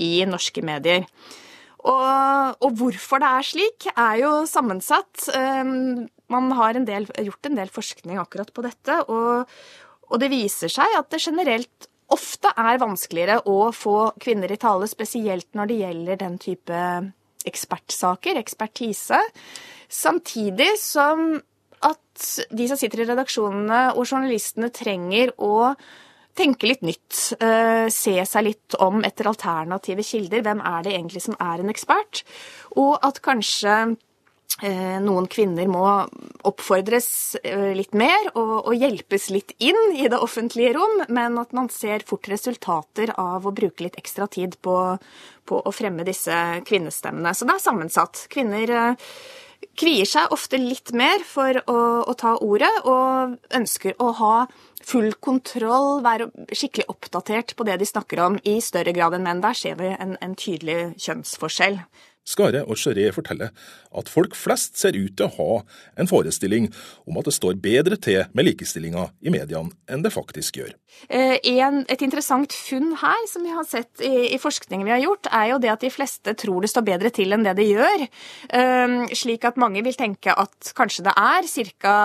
i 0.02 0.12
norske 0.28 0.64
medier. 0.66 1.08
Og, 1.86 2.56
og, 2.64 2.70
hvorfor 2.80 3.22
det 3.22 3.30
er 3.30 3.46
slik, 3.46 3.88
er 3.94 4.20
jo 4.24 4.30
sammensatt. 4.50 5.28
Um, 5.30 6.06
man 6.32 6.50
har 6.58 6.74
en 6.74 6.86
del, 6.88 7.06
gjort 7.28 7.46
en 7.46 7.60
del 7.60 7.70
forskning 7.70 8.18
akkurat 8.18 8.50
på 8.50 8.64
dette, 8.66 8.96
og, 9.06 9.46
og 10.10 10.18
det 10.22 10.32
viser 10.32 10.72
seg 10.72 10.96
at 10.98 11.12
det 11.12 11.22
generelt 11.22 11.86
ofte 12.14 12.52
er 12.54 12.80
vanskeligere 12.82 13.40
å 13.50 13.70
få 13.74 14.12
kvinner 14.22 14.52
i 14.52 14.58
tale, 14.60 14.88
spesielt 14.90 15.48
når 15.58 15.70
det 15.70 15.80
gjelder 15.82 16.20
den 16.22 16.38
type 16.42 16.80
ekspertsaker, 17.46 18.38
ekspertise. 18.40 19.20
Samtidig 19.92 20.72
som 20.82 21.36
at 21.86 22.26
de 22.50 22.66
som 22.66 22.78
sitter 22.80 23.04
i 23.04 23.08
redaksjonene 23.10 23.82
og 23.94 24.06
journalistene 24.06 24.72
trenger 24.74 25.34
å 25.42 25.74
tenke 26.36 26.68
litt 26.68 26.82
nytt, 26.84 27.12
uh, 27.40 27.86
se 27.92 28.16
seg 28.28 28.44
litt 28.44 28.76
om 28.82 29.04
etter 29.08 29.28
alternative 29.30 30.04
kilder. 30.04 30.42
Hvem 30.44 30.60
er 30.68 30.84
det 30.84 30.96
egentlig 30.96 31.22
som 31.24 31.36
er 31.40 31.62
en 31.62 31.72
ekspert? 31.72 32.24
Og 32.76 32.98
at 33.06 33.22
kanskje 33.24 33.76
Eh, 33.84 34.05
noen 35.04 35.26
kvinner 35.28 35.68
må 35.68 35.84
oppfordres 36.48 37.36
eh, 37.42 37.72
litt 37.76 37.92
mer 37.98 38.30
og, 38.32 38.54
og, 38.62 38.74
hjelpes 38.76 39.28
litt 39.34 39.52
inn 39.60 39.96
i 39.96 40.06
det 40.08 40.20
offentlige 40.22 40.72
rom, 40.78 41.02
men 41.12 41.36
at 41.40 41.52
man 41.56 41.68
ser 41.72 42.06
fort 42.08 42.28
resultater 42.32 43.12
av 43.20 43.44
å 43.44 43.52
bruke 43.52 43.84
litt 43.84 43.98
ekstra 44.00 44.28
tid 44.32 44.56
på, 44.64 44.76
på 45.44 45.60
å 45.60 45.74
fremme 45.74 46.06
disse 46.08 46.62
kvinnestemmene. 46.64 47.34
Så 47.36 47.48
det 47.48 47.58
er 47.58 47.66
sammensatt. 47.66 48.24
Kvinner 48.32 48.72
eh, 48.72 49.12
kvier 49.76 50.08
seg 50.08 50.32
ofte 50.32 50.60
litt 50.60 50.94
mer 50.96 51.20
for 51.26 51.60
å, 51.68 51.78
å 52.08 52.16
ta 52.16 52.36
ordet, 52.40 52.72
og 52.88 53.36
ønsker 53.56 53.96
å 54.00 54.12
ha 54.22 54.34
full 54.86 55.12
kontroll, 55.20 56.00
være 56.04 56.30
skikkelig 56.54 56.88
oppdatert 56.92 57.56
på 57.58 57.66
det 57.68 57.80
de 57.82 57.88
snakker 57.88 58.22
om, 58.24 58.40
i 58.46 58.60
større 58.64 58.94
grad 58.96 59.18
enn 59.18 59.26
menn. 59.26 59.44
Der 59.44 59.58
ser 59.58 59.76
vi 59.80 59.92
en, 59.92 60.16
en 60.22 60.36
tydelig 60.38 60.94
kjønnsforskjell. 61.02 61.82
Skare 62.26 62.64
og 62.66 62.78
Charé 62.80 63.06
forteller 63.14 63.52
at 63.96 64.10
folk 64.10 64.34
flest 64.36 64.76
ser 64.80 64.98
ut 64.98 65.14
til 65.16 65.28
å 65.28 65.34
ha 65.36 65.60
en 66.00 66.10
forestilling 66.10 66.68
om 67.06 67.20
at 67.20 67.28
det 67.28 67.36
står 67.36 67.60
bedre 67.62 67.98
til 68.02 68.24
med 68.34 68.48
likestillinga 68.48 69.08
i 69.22 69.32
mediene 69.32 69.72
enn 69.90 70.02
det 70.02 70.12
faktisk 70.14 70.58
gjør. 70.60 70.74
Eh, 71.12 71.36
en, 71.60 71.82
et 71.92 72.02
interessant 72.02 72.52
funn 72.56 72.94
her, 72.98 73.26
som 73.30 73.44
vi 73.44 73.52
har 73.52 73.66
sett 73.68 74.02
i, 74.04 74.32
i 74.34 74.38
forskningen 74.40 74.86
vi 74.86 74.94
har 74.94 75.02
gjort, 75.02 75.28
er 75.30 75.50
jo 75.52 75.60
det 75.62 75.70
at 75.74 75.84
de 75.84 75.92
fleste 75.92 76.34
tror 76.40 76.64
det 76.64 76.70
står 76.72 76.86
bedre 76.86 77.12
til 77.14 77.36
enn 77.36 77.44
det 77.46 77.56
det 77.58 77.68
gjør. 77.68 78.06
Um, 78.50 78.96
slik 79.14 79.44
at 79.46 79.60
mange 79.60 79.82
vil 79.86 79.98
tenke 79.98 80.34
at 80.34 80.72
kanskje 80.76 81.06
det 81.06 81.14
er 81.20 81.50
ca. 81.82 81.96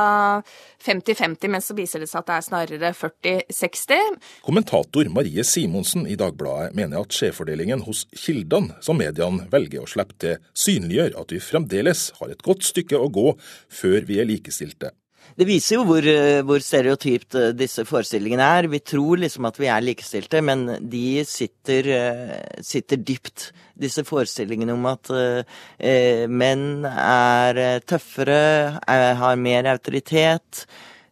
50-50, 0.81 1.47
men 1.53 1.63
så 1.63 1.75
viser 1.77 2.01
det 2.01 2.09
seg 2.09 2.21
at 2.21 2.29
det 2.29 2.35
er 2.35 2.45
snarere 2.45 2.91
40-60. 2.97 4.19
Kommentator 4.45 5.09
Marie 5.13 5.45
Simonsen 5.47 6.07
i 6.09 6.17
Dagbladet 6.19 6.75
mener 6.77 7.03
at 7.03 7.15
skjevfordelingen 7.15 7.85
hos 7.85 8.07
kildene 8.17 8.77
som 8.83 8.99
mediene 8.99 9.47
velger 9.53 9.85
å 9.85 9.89
slippe 9.89 10.10
til, 10.19 10.39
synliggjør 10.53 11.19
at 11.21 11.35
vi 11.35 11.43
fremdeles 11.43 12.09
har 12.19 12.33
et 12.33 12.43
godt 12.43 12.65
stykke 12.67 12.99
å 12.99 13.11
gå 13.13 13.29
før 13.69 14.01
vi 14.09 14.19
er 14.19 14.29
likestilte. 14.29 14.91
Det 15.37 15.47
viser 15.47 15.77
jo 15.77 15.85
hvor, 15.87 16.05
eh, 16.05 16.41
hvor, 16.45 16.59
stereotypt 16.63 17.37
eh, 17.39 17.51
disse 17.55 17.85
forestillingene 17.87 18.47
er. 18.57 18.67
Vi 18.71 18.81
tror 18.83 19.21
liksom 19.21 19.47
at 19.47 19.59
vi 19.61 19.69
er 19.71 19.83
likestilte, 19.83 20.41
men 20.43 20.65
de 20.91 21.23
sitter, 21.27 21.87
eh, 21.87 22.59
sitter 22.65 22.99
dypt. 22.99 23.51
Disse 23.79 24.03
forestillingene 24.07 24.75
om 24.75 24.89
at 24.91 25.11
eh, 25.15 26.25
menn 26.27 26.85
er 26.89 27.79
tøffere, 27.87 28.81
er, 28.83 29.07
har 29.21 29.39
mer 29.39 29.71
autoritet, 29.71 30.65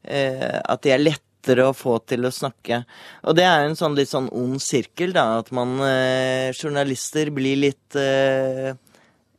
eh, 0.03 0.59
at 0.59 0.83
de 0.83 0.93
er 0.93 1.05
lettere 1.05 1.69
å 1.69 1.77
få 1.77 1.97
til 2.09 2.27
å 2.27 2.33
snakke. 2.33 2.83
Og 3.23 3.39
det 3.39 3.47
er 3.47 3.65
en 3.65 3.79
sånn 3.79 3.95
litt 3.97 4.11
sånn 4.11 4.27
ond 4.35 4.59
sirkel, 4.61 5.15
da. 5.15 5.39
At 5.39 5.53
man 5.55 5.79
eh, 5.85 6.51
journalister 6.51 7.31
blir 7.33 7.63
litt 7.69 7.99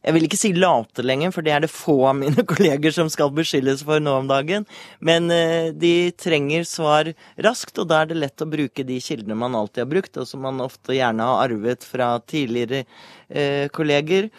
jeg 0.01 0.17
vil 0.17 0.25
ikke 0.25 0.39
si 0.41 0.51
late 0.57 1.05
lenger, 1.05 1.33
for 1.35 1.45
det 1.45 1.53
er 1.53 1.65
det 1.65 1.73
få 1.73 1.97
av 2.09 2.17
mine 2.17 2.45
kolleger 2.51 2.95
som 2.97 3.11
skal 3.13 3.33
beskyldes 3.37 3.85
for 3.87 4.01
nå 4.01 4.15
om 4.23 4.31
dagen. 4.31 4.65
Men 5.05 5.29
eh, 5.35 5.73
de 5.77 6.13
trenger 6.17 6.65
svar 6.69 7.13
raskt, 7.45 7.77
og 7.83 7.91
da 7.91 8.01
er 8.03 8.13
det 8.13 8.21
lett 8.23 8.45
å 8.45 8.49
bruke 8.49 8.87
de 8.87 8.97
kildene 9.05 9.37
man 9.39 9.59
alltid 9.59 9.85
har 9.85 9.93
brukt, 9.93 10.17
og 10.17 10.29
som 10.29 10.47
man 10.47 10.65
ofte 10.65 10.97
gjerne 10.97 11.29
har 11.29 11.45
arvet 11.45 11.85
fra 11.85 12.15
tidligere 12.25 12.87
eh, 13.29 13.69
kolleger. 13.77 14.31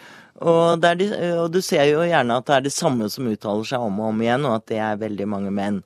Og, 0.42 0.82
de, 0.82 1.06
og, 1.36 1.46
du 1.54 1.60
ser 1.62 1.86
jo 1.92 2.02
gjerne 2.02 2.40
at 2.40 2.48
det 2.48 2.56
er 2.56 2.66
det 2.66 2.74
samme 2.74 3.06
som 3.12 3.30
uttaler 3.30 3.68
seg 3.68 3.86
om 3.86 4.02
og 4.02 4.10
om 4.10 4.26
igjen, 4.26 4.48
og 4.48 4.58
at 4.58 4.68
det 4.72 4.82
er 4.82 5.02
veldig 5.04 5.30
mange 5.30 5.54
menn. 5.54 5.82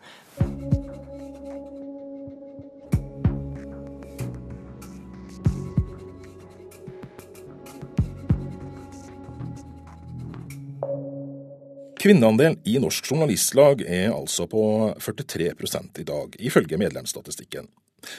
Kvinneandelen 12.07 12.61
i 12.63 12.77
Norsk 12.79 13.09
Journalistlag 13.11 13.81
er 13.83 14.13
altså 14.15 14.45
på 14.47 14.61
43 15.03 15.49
i 15.99 16.05
dag, 16.07 16.37
ifølge 16.39 16.79
medlemsstatistikken. 16.79 17.67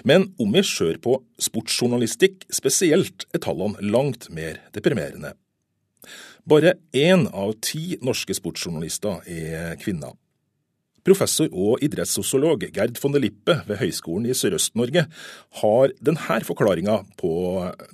Men 0.04 0.26
om 0.44 0.52
vi 0.52 0.64
ser 0.68 0.98
på 1.00 1.14
sportsjournalistikk 1.40 2.44
spesielt, 2.52 3.24
er 3.32 3.40
tallene 3.46 3.80
langt 3.80 4.28
mer 4.28 4.60
deprimerende. 4.76 5.32
Bare 6.44 6.76
én 6.92 7.30
av 7.32 7.54
ti 7.64 7.96
norske 8.04 8.36
sportsjournalister 8.36 9.24
er 9.24 9.80
kvinner. 9.80 10.20
Professor 11.08 11.48
og 11.56 11.80
idrettssosiolog 11.80 12.68
Gerd 12.76 13.00
von 13.00 13.16
der 13.16 13.24
Lippe 13.24 13.62
ved 13.72 13.80
Høgskolen 13.80 14.28
i 14.28 14.36
Sørøst-Norge 14.36 15.08
har 15.64 15.98
denne 16.04 16.44
forklaringa 16.44 17.06
på 17.16 17.34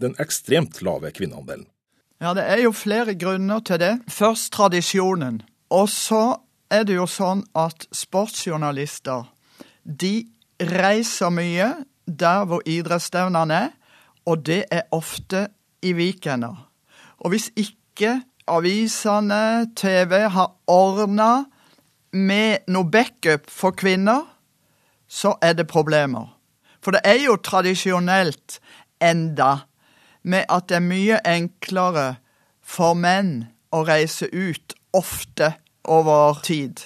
den 0.02 0.18
ekstremt 0.18 0.82
lave 0.82 1.14
kvinneandelen. 1.14 1.68
Ja, 2.18 2.34
Det 2.34 2.50
er 2.50 2.66
jo 2.66 2.72
flere 2.72 3.14
grunner 3.14 3.62
til 3.62 3.78
det. 3.78 4.00
Først 4.10 4.54
tradisjonen. 4.58 5.44
Og 5.74 5.90
så 5.90 6.24
er 6.70 6.86
det 6.86 6.98
jo 7.00 7.08
sånn 7.10 7.42
at 7.58 7.88
sportsjournalister 7.94 9.26
de 9.84 10.14
reiser 10.62 11.34
mye 11.34 11.70
der 12.06 12.46
hvor 12.48 12.62
idrettsstevnene 12.70 13.58
er, 13.68 13.72
og 14.30 14.46
det 14.48 14.64
er 14.72 14.86
ofte 14.96 15.48
i 15.84 15.92
weekender. 15.98 16.56
Og 17.20 17.34
hvis 17.34 17.50
ikke 17.60 18.22
avisene, 18.48 19.68
TV, 19.76 20.28
har 20.32 20.54
ordna 20.68 21.46
med 22.14 22.70
noe 22.72 22.88
backup 22.88 23.50
for 23.52 23.76
kvinner, 23.76 24.24
så 25.08 25.36
er 25.42 25.58
det 25.58 25.68
problemer. 25.68 26.30
For 26.84 26.96
det 26.96 27.02
er 27.08 27.20
jo 27.24 27.36
tradisjonelt 27.40 28.60
enda 29.02 29.66
med 30.24 30.46
at 30.52 30.70
det 30.70 30.80
er 30.80 30.86
mye 30.86 31.20
enklere 31.28 32.08
for 32.64 32.96
menn 32.96 33.50
å 33.74 33.84
reise 33.88 34.30
ut 34.32 34.76
ofte 34.96 35.54
over 35.84 36.42
tid. 36.44 36.82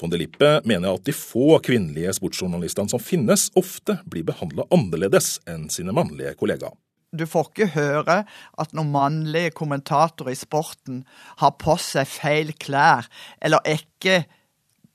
Von 0.00 0.12
de 0.12 0.20
Lippe 0.22 0.60
mener 0.64 0.94
at 0.96 1.04
de 1.04 1.12
få 1.12 1.58
kvinnelige 1.64 2.14
sportsjournalistene 2.16 2.88
som 2.88 3.02
finnes, 3.02 3.50
ofte 3.58 3.98
blir 4.08 4.24
behandla 4.28 4.64
annerledes 4.72 5.34
enn 5.50 5.68
sine 5.72 5.92
mannlige 5.96 6.32
kollegaer. 6.40 6.76
Du 7.12 7.26
får 7.26 7.48
ikke 7.50 7.72
høre 7.74 8.20
at 8.62 8.72
noen 8.76 8.92
mannlige 8.94 9.50
kommentatorer 9.58 10.30
i 10.32 10.38
sporten 10.38 11.02
har 11.42 11.56
på 11.58 11.74
seg 11.82 12.06
feil 12.08 12.52
klær 12.62 13.08
eller 13.42 13.60
er 13.66 13.82
ikke 13.82 14.22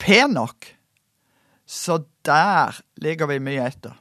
pen 0.00 0.32
nok. 0.38 0.72
Så 1.68 2.00
der 2.24 2.80
ligger 3.02 3.28
vi 3.28 3.42
mye 3.42 3.68
etter. 3.68 3.94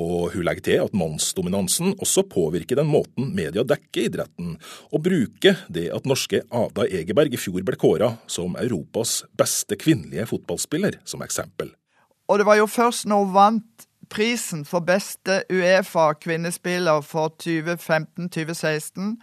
Og 0.00 0.34
hun 0.34 0.44
legger 0.46 0.64
til 0.66 0.82
at 0.82 0.96
mannsdominansen 0.96 1.94
også 2.02 2.24
påvirker 2.30 2.80
den 2.80 2.90
måten 2.90 3.30
media 3.36 3.62
dekker 3.66 4.08
idretten, 4.08 4.56
og 4.90 5.04
bruker 5.06 5.62
det 5.72 5.86
at 5.94 6.08
norske 6.08 6.42
Ada 6.50 6.88
Egeberg 6.88 7.34
i 7.34 7.40
fjor 7.40 7.62
ble 7.66 7.78
kåra 7.78 8.14
som 8.26 8.58
Europas 8.60 9.22
beste 9.38 9.78
kvinnelige 9.78 10.26
fotballspiller, 10.32 10.98
som 11.06 11.22
eksempel. 11.22 11.70
Og 12.28 12.40
det 12.40 12.48
var 12.48 12.58
jo 12.58 12.66
først 12.70 13.06
når 13.06 13.26
hun 13.26 13.34
vant 13.34 13.88
prisen 14.10 14.64
for 14.68 14.84
beste 14.84 15.42
Uefa-kvinnespiller 15.52 17.00
for 17.06 17.34
2015-2016 17.42 19.16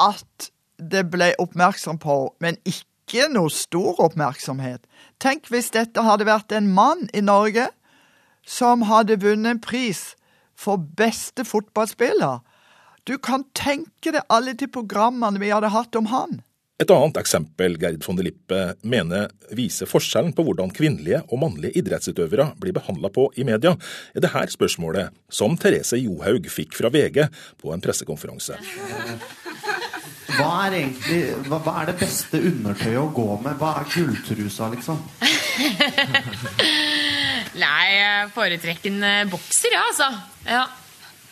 at 0.00 0.50
det 0.80 1.04
ble 1.12 1.32
oppmerksom 1.42 1.98
på, 2.00 2.22
men 2.40 2.56
ikke 2.64 3.28
noe 3.32 3.50
stor 3.52 3.98
oppmerksomhet. 4.00 4.86
Tenk 5.20 5.50
hvis 5.52 5.72
dette 5.74 6.04
hadde 6.06 6.28
vært 6.28 6.54
en 6.56 6.70
mann 6.72 7.08
i 7.12 7.22
Norge 7.24 7.68
som 8.50 8.82
hadde 8.88 9.20
vunnet 9.22 9.54
en 9.54 9.62
pris 9.62 10.14
for 10.58 10.82
beste 10.98 11.46
fotballspiller. 11.46 12.40
Du 13.08 13.16
kan 13.22 13.46
tenke 13.56 14.12
deg 14.12 14.26
alle 14.28 14.56
de 14.58 14.68
programmene 14.68 15.40
vi 15.40 15.52
hadde 15.54 15.70
hatt 15.72 15.96
om 15.96 16.10
han. 16.10 16.40
Et 16.80 16.88
annet 16.88 17.18
eksempel 17.20 17.74
Gerd 17.80 18.00
von 18.06 18.16
der 18.16 18.24
Lippe 18.24 18.58
mener 18.88 19.28
viser 19.56 19.88
forskjellen 19.88 20.32
på 20.32 20.46
hvordan 20.46 20.72
kvinnelige 20.72 21.20
og 21.28 21.42
mannlige 21.42 21.76
idrettsutøvere 21.76 22.54
blir 22.60 22.72
behandla 22.76 23.10
på 23.12 23.26
i 23.36 23.44
media, 23.44 23.74
er 24.16 24.24
det 24.24 24.32
her 24.32 24.48
spørsmålet 24.48 25.12
som 25.28 25.58
Therese 25.60 26.00
Johaug 26.00 26.48
fikk 26.48 26.78
fra 26.78 26.88
VG 26.92 27.26
på 27.60 27.74
en 27.74 27.84
pressekonferanse. 27.84 28.56
Hva 30.38 30.52
er 30.64 30.78
egentlig 30.78 31.20
hva, 31.50 31.58
hva 31.60 31.74
er 31.82 31.90
det 31.90 31.98
beste 32.00 32.40
undertøyet 32.40 33.02
å 33.02 33.10
gå 33.12 33.28
med? 33.44 33.60
Hva 33.60 33.74
er 33.82 33.90
gulltrusa, 33.92 34.70
liksom? 34.72 35.04
Nei, 37.58 37.84
jeg 37.96 38.30
foretrekker 38.36 38.92
en 38.92 39.06
eh, 39.06 39.28
bokser, 39.30 39.74
ja, 39.74 39.82
altså. 39.88 40.08
Ja, 40.46 40.64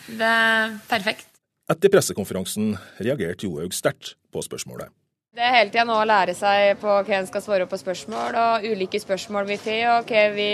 det 0.09 0.31
er 0.35 0.73
perfekt. 0.89 1.27
Etter 1.69 1.91
pressekonferansen 1.93 2.73
reagerte 2.99 3.45
Johaug 3.45 3.75
sterkt 3.77 4.15
på 4.33 4.41
spørsmålet. 4.43 4.89
Det 5.37 5.45
er 5.45 5.53
hele 5.53 5.69
tida 5.69 5.85
nå 5.85 5.93
å 5.95 6.07
lære 6.09 6.33
seg 6.35 6.79
på 6.81 6.89
hva 7.05 7.19
en 7.19 7.27
skal 7.29 7.43
svare 7.45 7.67
på 7.69 7.77
spørsmål, 7.79 8.35
og 8.35 8.65
ulike 8.65 8.99
spørsmål 8.99 9.45
vi 9.51 9.59
får, 9.61 9.83
og 9.93 10.09
hva 10.09 10.23
vi, 10.33 10.49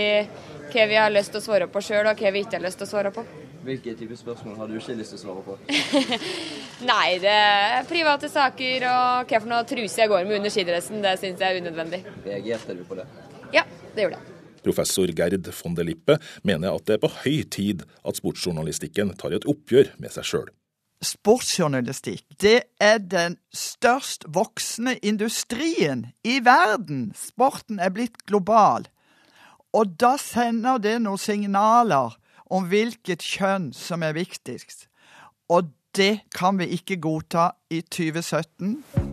hva 0.73 0.86
vi 0.91 0.99
har 0.99 1.13
lyst 1.15 1.32
til 1.34 1.41
å 1.41 1.45
svare 1.47 1.69
på 1.71 1.82
sjøl, 1.88 2.12
og 2.12 2.19
hva 2.19 2.34
vi 2.36 2.43
ikke 2.43 2.60
har 2.60 2.65
lyst 2.67 2.82
til 2.84 2.89
å 2.89 2.91
svare 2.91 3.13
på. 3.15 3.23
Hvilke 3.65 3.95
typer 3.97 4.19
spørsmål 4.19 4.60
har 4.60 4.69
du 4.69 4.75
ikke 4.78 4.99
lyst 4.99 5.15
til 5.15 5.21
å 5.21 5.23
svare 5.23 5.45
på? 5.47 5.58
Nei, 6.91 7.17
det 7.23 7.34
er 7.34 7.89
private 7.89 8.30
saker 8.30 8.86
og 8.91 9.32
hva 9.32 9.41
for 9.41 9.49
noe 9.56 9.65
truse 9.71 10.04
jeg 10.04 10.12
går 10.12 10.28
med 10.28 10.41
under 10.41 10.54
skidressen. 10.54 11.01
Det 11.01 11.17
syns 11.23 11.41
jeg 11.41 11.49
er 11.49 11.63
unødvendig. 11.63 12.04
Reagerte 12.28 12.78
du 12.78 12.86
på 12.86 12.99
det? 12.99 13.10
Ja, 13.56 13.65
det 13.95 14.06
gjorde 14.06 14.19
jeg. 14.19 14.35
Professor 14.65 15.13
Gerd 15.13 15.47
von 15.62 15.78
der 15.78 15.88
Lippe 15.88 16.19
mener 16.43 16.75
at 16.75 16.89
det 16.89 16.97
er 16.97 17.06
på 17.06 17.13
høy 17.21 17.45
tid 17.54 17.86
at 18.04 18.19
sportsjournalistikken 18.19 19.15
tar 19.19 19.38
et 19.38 19.47
oppgjør 19.49 19.95
med 20.01 20.13
seg 20.17 20.32
sjøl 20.34 20.54
sportsjournalistikk, 21.06 22.23
det 22.41 22.65
er 22.82 22.99
den 22.99 23.38
størst 23.54 24.25
voksende 24.28 24.97
industrien 25.06 26.08
i 26.23 26.39
verden. 26.45 27.12
Sporten 27.15 27.80
er 27.80 27.93
blitt 27.93 28.25
global. 28.25 28.88
Og 29.75 29.95
da 29.99 30.15
sender 30.21 30.80
det 30.80 30.97
noen 31.04 31.21
signaler 31.21 32.15
om 32.45 32.69
hvilket 32.71 33.25
kjønn 33.25 33.71
som 33.75 34.06
er 34.06 34.15
viktigst. 34.15 34.88
Og 35.51 35.73
det 35.95 36.25
kan 36.36 36.60
vi 36.60 36.71
ikke 36.78 36.99
godta 37.04 37.51
i 37.71 37.82
2017. 37.82 39.04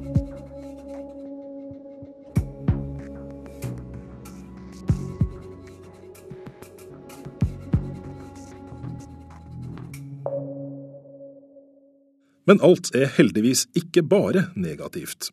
Men 12.49 12.63
alt 12.65 12.91
er 12.97 13.13
heldigvis 13.17 13.69
ikke 13.79 14.03
bare 14.03 14.49
negativt. 14.59 15.31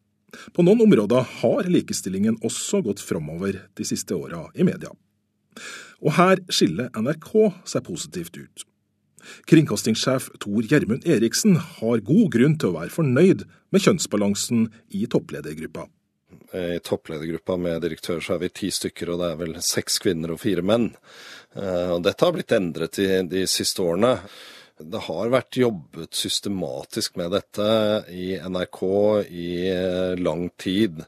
På 0.53 0.61
noen 0.65 0.83
områder 0.85 1.25
har 1.41 1.69
likestillingen 1.69 2.37
også 2.45 2.83
gått 2.85 3.01
framover 3.01 3.63
de 3.77 3.85
siste 3.87 4.13
åra 4.13 4.45
i 4.53 4.65
media. 4.67 4.91
Og 6.05 6.13
her 6.19 6.41
skiller 6.53 6.91
NRK 6.95 7.31
seg 7.67 7.85
positivt 7.87 8.37
ut. 8.37 8.65
Kringkastingssjef 9.49 10.29
Tor 10.39 10.63
Gjermund 10.63 11.07
Eriksen 11.09 11.57
har 11.59 12.03
god 12.05 12.29
grunn 12.35 12.55
til 12.59 12.71
å 12.71 12.77
være 12.77 12.93
fornøyd 12.93 13.43
med 13.73 13.83
kjønnsbalansen 13.83 14.69
i 14.95 15.05
toppledergruppa. 15.11 15.89
I 16.55 16.79
toppledergruppa 16.85 17.57
med 17.61 17.83
direktør 17.83 18.21
så 18.23 18.35
er 18.35 18.45
vi 18.45 18.51
ti 18.61 18.69
stykker, 18.73 19.11
og 19.11 19.19
det 19.21 19.27
er 19.27 19.41
vel 19.41 19.57
seks 19.65 19.99
kvinner 20.01 20.33
og 20.33 20.41
fire 20.41 20.63
menn. 20.65 20.87
Eh, 21.53 21.91
og 21.93 22.01
dette 22.05 22.25
har 22.25 22.33
blitt 22.33 22.55
endret 22.55 23.01
i 23.01 23.09
de 23.29 23.43
siste 23.49 23.83
årene. 23.85 24.15
Det 24.79 25.01
har 25.09 25.31
vært 25.33 25.59
jobbet 25.59 26.15
systematisk 26.15 27.17
med 27.19 27.33
dette 27.35 27.69
i 28.15 28.31
NRK 28.39 28.81
i 29.27 29.51
eh, 29.73 30.15
lang 30.19 30.47
tid. 30.55 31.03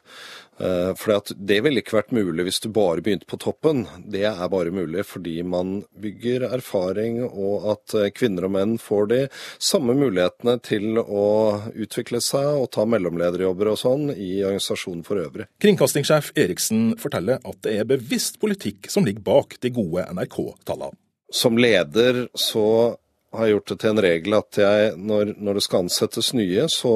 Eh, 0.62 0.92
for 1.00 1.34
det 1.36 1.60
ville 1.64 1.82
ikke 1.82 1.96
vært 1.98 2.14
mulig 2.14 2.46
hvis 2.46 2.60
du 2.64 2.68
bare 2.74 3.02
begynte 3.04 3.30
på 3.30 3.40
toppen. 3.42 3.86
Det 4.12 4.26
er 4.30 4.52
bare 4.52 4.74
mulig 4.76 5.06
fordi 5.08 5.40
man 5.48 5.82
bygger 6.04 6.50
erfaring, 6.52 7.22
og 7.26 7.70
at 7.74 7.96
eh, 7.98 8.12
kvinner 8.14 8.48
og 8.48 8.56
menn 8.58 8.78
får 8.82 9.10
de 9.12 9.22
samme 9.56 9.96
mulighetene 9.98 10.58
til 10.66 11.02
å 11.02 11.26
utvikle 11.72 12.22
seg 12.24 12.62
og 12.62 12.70
ta 12.76 12.86
mellomlederjobber 12.90 13.72
og 13.74 13.80
sånn 13.82 14.10
i 14.14 14.42
organisasjonen 14.44 15.06
for 15.08 15.22
øvrig. 15.24 15.48
Kringkastingssjef 15.64 16.34
Eriksen 16.36 16.92
forteller 17.02 17.42
at 17.42 17.64
det 17.66 17.80
er 17.80 17.90
bevisst 17.90 18.42
politikk 18.42 18.92
som 18.92 19.08
ligger 19.08 19.26
bak 19.32 19.58
de 19.64 19.74
gode 19.74 20.06
NRK-tallene. 20.12 20.98
Som 21.32 21.56
leder 21.56 22.26
så 22.36 22.98
har 23.32 23.48
gjort 23.48 23.72
det 23.72 23.80
til 23.82 23.94
en 23.94 24.04
regel 24.04 24.38
at 24.38 24.60
jeg, 24.60 24.94
når, 25.00 25.34
når 25.40 25.58
det 25.58 25.66
skal 25.66 25.86
ansettes 25.86 26.34
nye, 26.38 26.68
så 26.72 26.94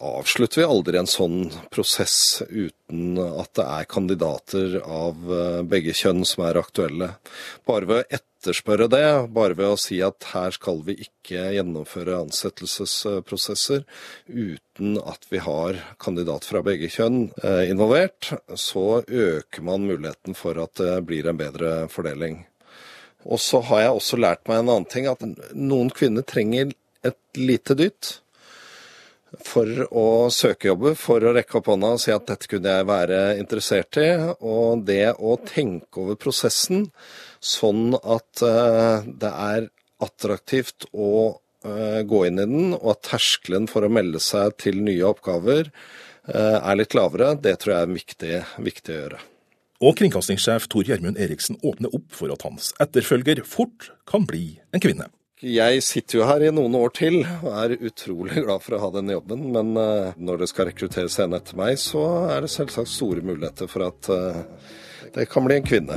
avslutter 0.00 0.62
vi 0.62 0.66
aldri 0.66 0.98
en 0.98 1.10
sånn 1.10 1.50
prosess 1.72 2.40
uten 2.48 3.20
at 3.20 3.52
det 3.58 3.66
er 3.66 3.88
kandidater 3.90 4.78
av 4.80 5.32
eh, 5.36 5.60
begge 5.68 5.94
kjønn 5.96 6.24
som 6.28 6.46
er 6.48 6.58
aktuelle. 6.60 7.12
Bare 7.68 7.88
ved 7.88 8.00
å 8.00 8.18
etterspørre 8.18 8.88
det, 8.88 9.04
bare 9.36 9.58
ved 9.58 9.74
å 9.74 9.80
si 9.80 10.00
at 10.04 10.30
her 10.32 10.56
skal 10.56 10.80
vi 10.86 10.96
ikke 11.04 11.50
gjennomføre 11.52 12.22
ansettelsesprosesser 12.24 13.84
uten 14.26 14.96
at 15.04 15.28
vi 15.28 15.44
har 15.44 15.82
kandidat 16.00 16.48
fra 16.48 16.64
begge 16.64 16.88
kjønn 16.88 17.26
eh, 17.44 17.66
involvert, 17.68 18.32
så 18.56 19.02
øker 19.04 19.68
man 19.68 19.84
muligheten 19.84 20.38
for 20.38 20.64
at 20.64 20.80
det 20.80 21.02
blir 21.08 21.28
en 21.28 21.40
bedre 21.44 21.74
fordeling. 21.92 22.46
Og 23.28 23.40
så 23.42 23.60
har 23.68 23.84
jeg 23.84 23.96
også 23.96 24.20
lært 24.20 24.46
meg 24.48 24.62
en 24.62 24.72
annen 24.72 24.88
ting, 24.88 25.08
at 25.10 25.24
noen 25.52 25.90
kvinner 25.92 26.24
trenger 26.26 26.72
et 27.06 27.18
lite 27.36 27.76
dytt 27.76 28.16
for 29.46 29.68
å 29.94 30.06
søke 30.34 30.70
jobber, 30.70 30.96
for 30.98 31.22
å 31.22 31.34
rekke 31.36 31.60
opp 31.60 31.70
hånda 31.70 31.92
og 31.94 32.02
si 32.02 32.12
at 32.14 32.26
dette 32.28 32.50
kunne 32.50 32.72
jeg 32.78 32.88
være 32.88 33.20
interessert 33.38 34.00
i. 34.00 34.08
Og 34.40 34.84
det 34.88 35.12
å 35.18 35.36
tenke 35.46 36.02
over 36.02 36.18
prosessen 36.20 36.88
sånn 37.40 37.94
at 38.00 38.42
uh, 38.44 39.06
det 39.06 39.30
er 39.30 39.70
attraktivt 40.02 40.88
å 40.90 41.12
uh, 41.36 42.00
gå 42.02 42.24
inn 42.26 42.42
i 42.42 42.48
den, 42.48 42.70
og 42.76 42.94
at 42.96 43.04
terskelen 43.12 43.68
for 43.70 43.86
å 43.86 43.92
melde 43.92 44.22
seg 44.22 44.56
til 44.60 44.80
nye 44.82 45.06
oppgaver 45.08 45.70
uh, 45.70 46.58
er 46.58 46.80
litt 46.80 46.96
lavere, 46.98 47.34
det 47.38 47.58
tror 47.62 47.76
jeg 47.76 47.86
er 47.86 47.98
viktig, 48.00 48.34
viktig 48.70 48.96
å 48.96 49.02
gjøre. 49.04 49.22
Og 49.80 49.96
kringkastingssjef 49.96 50.66
Tor 50.68 50.84
Gjermund 50.84 51.16
Eriksen 51.16 51.56
åpner 51.64 51.94
opp 51.96 52.12
for 52.12 52.28
at 52.34 52.42
hans 52.44 52.74
etterfølger 52.84 53.40
fort 53.48 53.88
kan 54.08 54.26
bli 54.28 54.58
en 54.76 54.82
kvinne. 54.84 55.06
Jeg 55.40 55.80
sitter 55.80 56.18
jo 56.18 56.26
her 56.28 56.42
i 56.44 56.50
noen 56.52 56.74
år 56.76 56.92
til 56.98 57.22
og 57.24 57.46
er 57.48 57.78
utrolig 57.78 58.42
glad 58.44 58.60
for 58.60 58.76
å 58.76 58.80
ha 58.82 58.90
denne 58.98 59.14
jobben. 59.16 59.46
Men 59.54 59.72
eh, 59.80 60.18
når 60.20 60.42
det 60.42 60.50
skal 60.52 60.68
rekrutteres 60.68 61.16
en 61.24 61.32
etter 61.38 61.56
meg, 61.56 61.80
så 61.80 62.02
er 62.28 62.44
det 62.44 62.52
selvsagt 62.52 62.92
store 62.92 63.24
muligheter 63.24 63.70
for 63.72 63.86
at 63.88 64.10
eh, 64.12 64.42
det 65.16 65.30
kan 65.32 65.48
bli 65.48 65.56
en 65.56 65.70
kvinne. 65.70 65.96